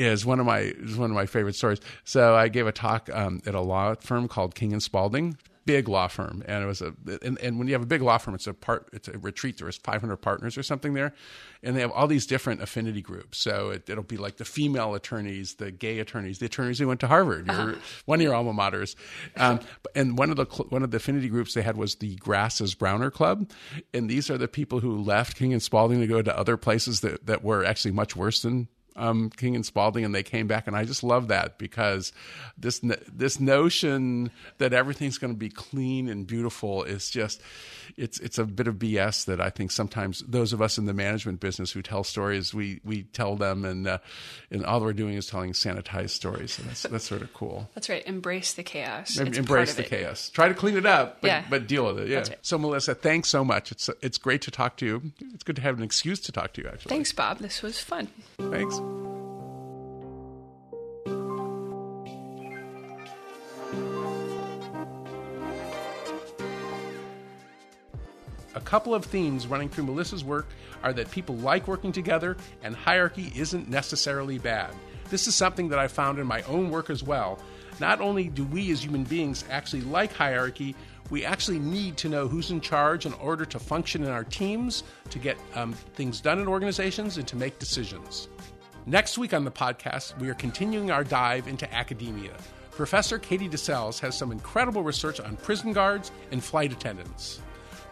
is 0.00 0.24
one 0.24 0.40
of 0.40 0.46
my 0.46 0.60
is 0.60 0.96
one 0.96 1.10
of 1.10 1.14
my 1.14 1.26
favorite 1.26 1.54
stories. 1.54 1.80
So 2.04 2.34
I 2.34 2.48
gave 2.48 2.66
a 2.66 2.72
talk 2.72 3.10
um, 3.12 3.40
at 3.46 3.54
a 3.54 3.60
law 3.60 3.94
firm 3.94 4.28
called 4.28 4.54
King 4.54 4.72
and 4.72 4.82
Spalding. 4.82 5.36
big 5.66 5.88
law 5.88 6.08
firm, 6.08 6.42
and 6.46 6.64
it 6.64 6.66
was 6.66 6.80
a 6.80 6.94
and, 7.22 7.38
and 7.38 7.58
when 7.58 7.68
you 7.68 7.74
have 7.74 7.82
a 7.82 7.86
big 7.86 8.00
law 8.00 8.16
firm, 8.16 8.34
it's 8.34 8.46
a 8.46 8.54
part 8.54 8.88
it's 8.94 9.08
a 9.08 9.18
retreat. 9.18 9.58
There 9.58 9.66
was 9.66 9.76
500 9.76 10.16
partners 10.16 10.56
or 10.56 10.62
something 10.62 10.94
there, 10.94 11.12
and 11.62 11.76
they 11.76 11.82
have 11.82 11.92
all 11.92 12.06
these 12.06 12.26
different 12.26 12.62
affinity 12.62 13.02
groups. 13.02 13.38
So 13.38 13.70
it, 13.70 13.88
will 13.88 14.02
be 14.02 14.16
like 14.16 14.38
the 14.38 14.44
female 14.46 14.94
attorneys, 14.94 15.54
the 15.56 15.70
gay 15.70 15.98
attorneys, 15.98 16.38
the 16.38 16.46
attorneys 16.46 16.78
who 16.78 16.88
went 16.88 17.00
to 17.00 17.06
Harvard, 17.06 17.46
your, 17.46 17.76
one 18.06 18.20
of 18.20 18.22
your 18.22 18.34
alma 18.34 18.54
maters. 18.54 18.96
Um, 19.36 19.60
and 19.94 20.16
one 20.16 20.30
of 20.30 20.36
the 20.36 20.46
one 20.70 20.82
of 20.82 20.92
the 20.92 20.96
affinity 20.96 21.28
groups 21.28 21.52
they 21.52 21.62
had 21.62 21.76
was 21.76 21.96
the 21.96 22.16
Grass 22.16 22.62
is 22.62 22.74
Browner 22.74 23.10
Club, 23.10 23.50
and 23.92 24.08
these 24.08 24.30
are 24.30 24.38
the 24.38 24.48
people 24.48 24.80
who 24.80 24.96
left 24.96 25.36
King 25.36 25.52
and 25.52 25.62
Spalding 25.62 26.00
to 26.00 26.06
go 26.06 26.22
to 26.22 26.36
other 26.36 26.56
places 26.56 27.00
that 27.00 27.26
that 27.26 27.44
were 27.44 27.66
actually 27.66 27.92
much 27.92 28.16
worse 28.16 28.40
than 28.40 28.68
um, 29.00 29.30
King 29.30 29.56
and 29.56 29.64
Spalding, 29.64 30.04
and 30.04 30.14
they 30.14 30.22
came 30.22 30.46
back, 30.46 30.66
and 30.66 30.76
I 30.76 30.84
just 30.84 31.02
love 31.02 31.28
that 31.28 31.58
because 31.58 32.12
this 32.56 32.80
this 32.82 33.40
notion 33.40 34.30
that 34.58 34.72
everything's 34.72 35.18
going 35.18 35.32
to 35.32 35.38
be 35.38 35.48
clean 35.48 36.08
and 36.08 36.26
beautiful 36.26 36.84
is 36.84 37.10
just 37.10 37.40
it's 37.96 38.18
it's 38.20 38.38
a 38.38 38.44
bit 38.44 38.66
of 38.66 38.76
BS 38.76 39.24
that 39.26 39.40
I 39.40 39.50
think 39.50 39.70
sometimes 39.70 40.20
those 40.26 40.52
of 40.52 40.62
us 40.62 40.78
in 40.78 40.86
the 40.86 40.92
management 40.92 41.40
business 41.40 41.72
who 41.72 41.82
tell 41.82 42.04
stories 42.04 42.52
we 42.54 42.80
we 42.84 43.04
tell 43.04 43.36
them, 43.36 43.64
and 43.64 43.86
uh, 43.86 43.98
and 44.50 44.64
all 44.64 44.80
we're 44.80 44.92
doing 44.92 45.14
is 45.14 45.26
telling 45.26 45.52
sanitized 45.52 46.10
stories, 46.10 46.58
and 46.58 46.68
that's 46.68 46.82
that's 46.82 47.04
sort 47.04 47.22
of 47.22 47.32
cool. 47.32 47.68
That's 47.74 47.88
right. 47.88 48.06
Embrace 48.06 48.54
the 48.54 48.62
chaos. 48.62 49.18
Em- 49.18 49.32
embrace 49.32 49.74
the 49.74 49.84
it. 49.84 49.88
chaos. 49.88 50.30
Try 50.30 50.48
to 50.48 50.54
clean 50.54 50.76
it 50.76 50.86
up, 50.86 51.20
but, 51.20 51.28
yeah. 51.28 51.44
but 51.48 51.66
deal 51.66 51.86
with 51.86 52.00
it. 52.00 52.08
Yeah. 52.08 52.18
Right. 52.18 52.36
So 52.42 52.58
Melissa, 52.58 52.94
thanks 52.94 53.28
so 53.28 53.44
much. 53.44 53.72
It's 53.72 53.88
it's 54.02 54.18
great 54.18 54.42
to 54.42 54.50
talk 54.50 54.76
to 54.78 54.86
you. 54.86 55.12
It's 55.34 55.42
good 55.42 55.56
to 55.56 55.62
have 55.62 55.76
an 55.76 55.82
excuse 55.82 56.20
to 56.20 56.32
talk 56.32 56.52
to 56.54 56.62
you. 56.62 56.68
Actually, 56.68 56.90
thanks, 56.90 57.12
Bob. 57.12 57.38
This 57.38 57.62
was 57.62 57.80
fun. 57.80 58.08
Thanks. 58.38 58.80
A 68.54 68.60
couple 68.60 68.94
of 68.94 69.04
themes 69.04 69.46
running 69.46 69.68
through 69.68 69.84
Melissa's 69.84 70.24
work 70.24 70.46
are 70.82 70.92
that 70.92 71.10
people 71.10 71.36
like 71.36 71.66
working 71.68 71.92
together 71.92 72.36
and 72.62 72.74
hierarchy 72.74 73.32
isn't 73.34 73.68
necessarily 73.68 74.38
bad. 74.38 74.74
This 75.08 75.26
is 75.26 75.34
something 75.34 75.68
that 75.68 75.78
I 75.78 75.88
found 75.88 76.18
in 76.18 76.26
my 76.26 76.42
own 76.42 76.70
work 76.70 76.90
as 76.90 77.02
well. 77.02 77.40
Not 77.80 78.00
only 78.00 78.28
do 78.28 78.44
we 78.44 78.70
as 78.70 78.84
human 78.84 79.04
beings 79.04 79.44
actually 79.50 79.82
like 79.82 80.12
hierarchy, 80.12 80.74
we 81.10 81.24
actually 81.24 81.58
need 81.58 81.96
to 81.98 82.08
know 82.08 82.28
who's 82.28 82.50
in 82.50 82.60
charge 82.60 83.06
in 83.06 83.12
order 83.14 83.44
to 83.44 83.58
function 83.58 84.04
in 84.04 84.10
our 84.10 84.24
teams, 84.24 84.84
to 85.10 85.18
get 85.18 85.36
um, 85.54 85.72
things 85.72 86.20
done 86.20 86.38
in 86.38 86.46
organizations, 86.46 87.16
and 87.16 87.26
to 87.26 87.36
make 87.36 87.58
decisions. 87.58 88.28
Next 88.90 89.18
week 89.18 89.32
on 89.32 89.44
the 89.44 89.52
podcast, 89.52 90.18
we 90.18 90.28
are 90.30 90.34
continuing 90.34 90.90
our 90.90 91.04
dive 91.04 91.46
into 91.46 91.72
academia. 91.72 92.32
Professor 92.72 93.20
Katie 93.20 93.48
DeCelles 93.48 94.00
has 94.00 94.18
some 94.18 94.32
incredible 94.32 94.82
research 94.82 95.20
on 95.20 95.36
prison 95.36 95.72
guards 95.72 96.10
and 96.32 96.42
flight 96.42 96.72
attendants. 96.72 97.40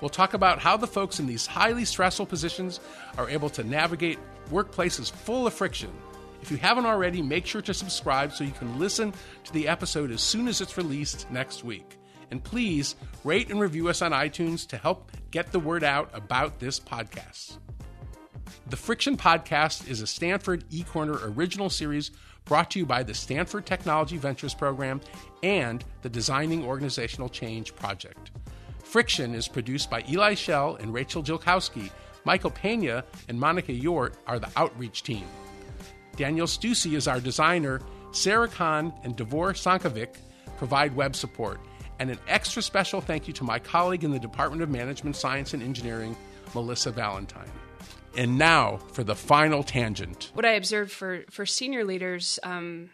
We'll 0.01 0.09
talk 0.09 0.35
about 0.35 0.59
how 0.59 0.77
the 0.77 0.89
folks 0.89 1.21
in 1.21 1.29
these 1.29 1.47
highly 1.47 1.85
stressful 1.85 2.27
positions 2.27 2.81
are 3.17 3.31
able 3.31 3.49
to 3.51 3.63
navigate 3.63 4.19
workplaces 4.51 5.09
full 5.09 5.47
of 5.47 5.55
friction. 5.55 5.93
If 6.43 6.51
you 6.51 6.57
haven't 6.57 6.87
already, 6.87 7.23
make 7.23 7.47
sure 7.47 7.63
to 7.63 7.75
subscribe 7.75 8.33
so 8.33 8.43
you 8.43 8.51
can 8.51 8.81
listen 8.81 9.15
to 9.45 9.53
the 9.53 9.69
episode 9.69 10.11
as 10.11 10.21
soon 10.21 10.49
as 10.49 10.61
it's 10.61 10.77
released 10.77 11.31
next 11.31 11.63
week. 11.63 11.97
And 12.33 12.43
please 12.43 12.97
rate 13.23 13.51
and 13.51 13.61
review 13.61 13.89
us 13.89 14.03
on 14.03 14.11
iTunes 14.11 14.67
to 14.67 14.77
help 14.77 15.13
get 15.31 15.53
the 15.53 15.61
word 15.61 15.85
out 15.85 16.11
about 16.13 16.59
this 16.59 16.81
podcast. 16.81 17.59
The 18.69 18.77
Friction 18.77 19.17
Podcast 19.17 19.89
is 19.89 20.01
a 20.01 20.07
Stanford 20.07 20.69
eCorner 20.71 21.37
original 21.37 21.71
series 21.71 22.11
brought 22.45 22.71
to 22.73 22.79
you 22.79 22.87
by 22.87 23.03
the 23.03 23.15
Stanford 23.15 23.67
Technology 23.67 24.17
Ventures 24.17 24.55
Program 24.55 25.01
and 25.43 25.85
the 26.03 26.09
Designing 26.09 26.65
Organizational 26.65 27.29
Change 27.29 27.75
Project. 27.77 28.31
Friction 28.83 29.35
is 29.35 29.49
produced 29.49 29.91
by 29.91 30.05
Eli 30.09 30.35
Shell 30.35 30.77
and 30.77 30.93
Rachel 30.93 31.23
Jilkowski. 31.23 31.91
Michael 32.25 32.51
Pena 32.51 33.05
and 33.29 33.39
Monica 33.39 33.73
Yort 33.73 34.15
are 34.27 34.39
the 34.39 34.51
outreach 34.57 35.03
team. 35.03 35.27
Daniel 36.17 36.47
Stussy 36.47 36.95
is 36.95 37.07
our 37.07 37.21
designer. 37.21 37.81
Sarah 38.13 38.49
Khan 38.49 38.93
and 39.05 39.17
Devor 39.17 39.53
Sankovic 39.53 40.17
provide 40.57 40.97
web 40.97 41.15
support. 41.15 41.61
And 41.99 42.11
an 42.11 42.19
extra 42.29 42.63
special 42.63 43.01
thank 43.01 43.29
you 43.29 43.35
to 43.35 43.45
my 43.45 43.59
colleague 43.59 44.05
in 44.05 44.11
the 44.11 44.19
Department 44.19 44.63
of 44.63 44.71
Management, 44.71 45.17
Science, 45.17 45.53
and 45.53 45.63
Engineering, 45.63 46.17
Melissa 46.55 46.91
Valentine. 46.91 47.51
And 48.17 48.39
now 48.39 48.79
for 48.93 49.05
the 49.05 49.15
final 49.15 49.63
tangent. 49.63 50.31
What 50.35 50.45
I 50.45 50.53
observed 50.53 50.91
for, 50.91 51.25
for 51.31 51.47
senior 51.47 51.85
leaders, 51.85 52.39
um, 52.43 52.91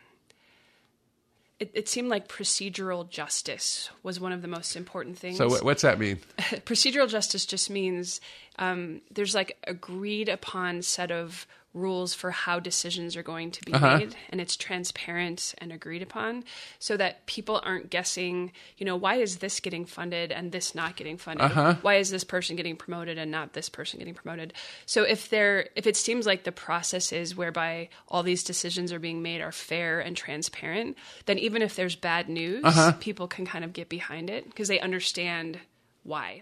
it, 1.59 1.71
it, 1.73 1.89
seemed 1.89 2.09
like 2.09 2.29
procedural 2.29 3.09
justice 3.09 3.89
was 4.03 4.19
one 4.19 4.33
of 4.33 4.43
the 4.43 4.49
most 4.49 4.77
important 4.77 5.17
things. 5.17 5.39
So, 5.39 5.49
what's 5.63 5.83
that 5.83 5.99
mean? 5.99 6.19
procedural 6.39 7.09
justice 7.09 7.47
just 7.47 7.71
means 7.71 8.21
um, 8.59 9.01
there's 9.13 9.35
like 9.35 9.57
agreed 9.67 10.29
upon 10.29 10.83
set 10.83 11.11
of 11.11 11.47
rules 11.75 12.15
for 12.15 12.31
how 12.31 12.61
decisions 12.61 13.17
are 13.17 13.23
going 13.23 13.51
to 13.51 13.63
be 13.65 13.73
uh-huh. 13.73 13.99
made 13.99 14.17
and 14.31 14.41
it's 14.41 14.57
transparent 14.57 15.55
and 15.59 15.73
agreed 15.73 16.03
upon 16.03 16.45
so 16.79 16.97
that 16.97 17.27
people 17.27 17.61
aren't 17.65 17.91
guessing 17.91 18.53
you 18.79 18.87
know 18.87 18.97
why 18.97 19.17
is 19.17 19.39
this 19.39 19.59
getting 19.59 19.85
funded 19.85 20.31
and 20.31 20.53
this 20.53 20.75
not 20.75 20.95
getting 20.95 21.19
funded 21.19 21.45
uh-huh. 21.45 21.75
why 21.83 21.97
is 21.97 22.11
this 22.11 22.23
person 22.23 22.55
getting 22.55 22.77
promoted 22.77 23.19
and 23.19 23.31
not 23.31 23.53
this 23.55 23.69
person 23.69 23.99
getting 23.99 24.15
promoted 24.15 24.53
so 24.87 25.03
if 25.03 25.29
there 25.29 25.69
if 25.75 25.87
it 25.87 25.97
seems 25.97 26.27
like 26.27 26.45
the 26.45 26.53
process 26.53 27.13
is 27.13 27.37
whereby 27.37 27.89
all 28.07 28.23
these 28.23 28.45
decisions 28.45 28.93
are 28.93 29.01
being 29.01 29.21
made 29.21 29.41
are 29.41 29.53
fair 29.53 29.99
and 29.99 30.17
transparent 30.17 30.97
then 31.27 31.39
even 31.39 31.61
if 31.61 31.75
there's 31.75 31.97
bad 31.97 32.29
news 32.29 32.65
uh-huh. 32.65 32.93
people 33.01 33.27
can 33.27 33.45
kind 33.45 33.65
of 33.65 33.73
get 33.73 33.89
behind 33.89 34.31
it 34.31 34.45
because 34.47 34.69
they 34.69 34.79
understand 34.79 35.59
why 36.05 36.41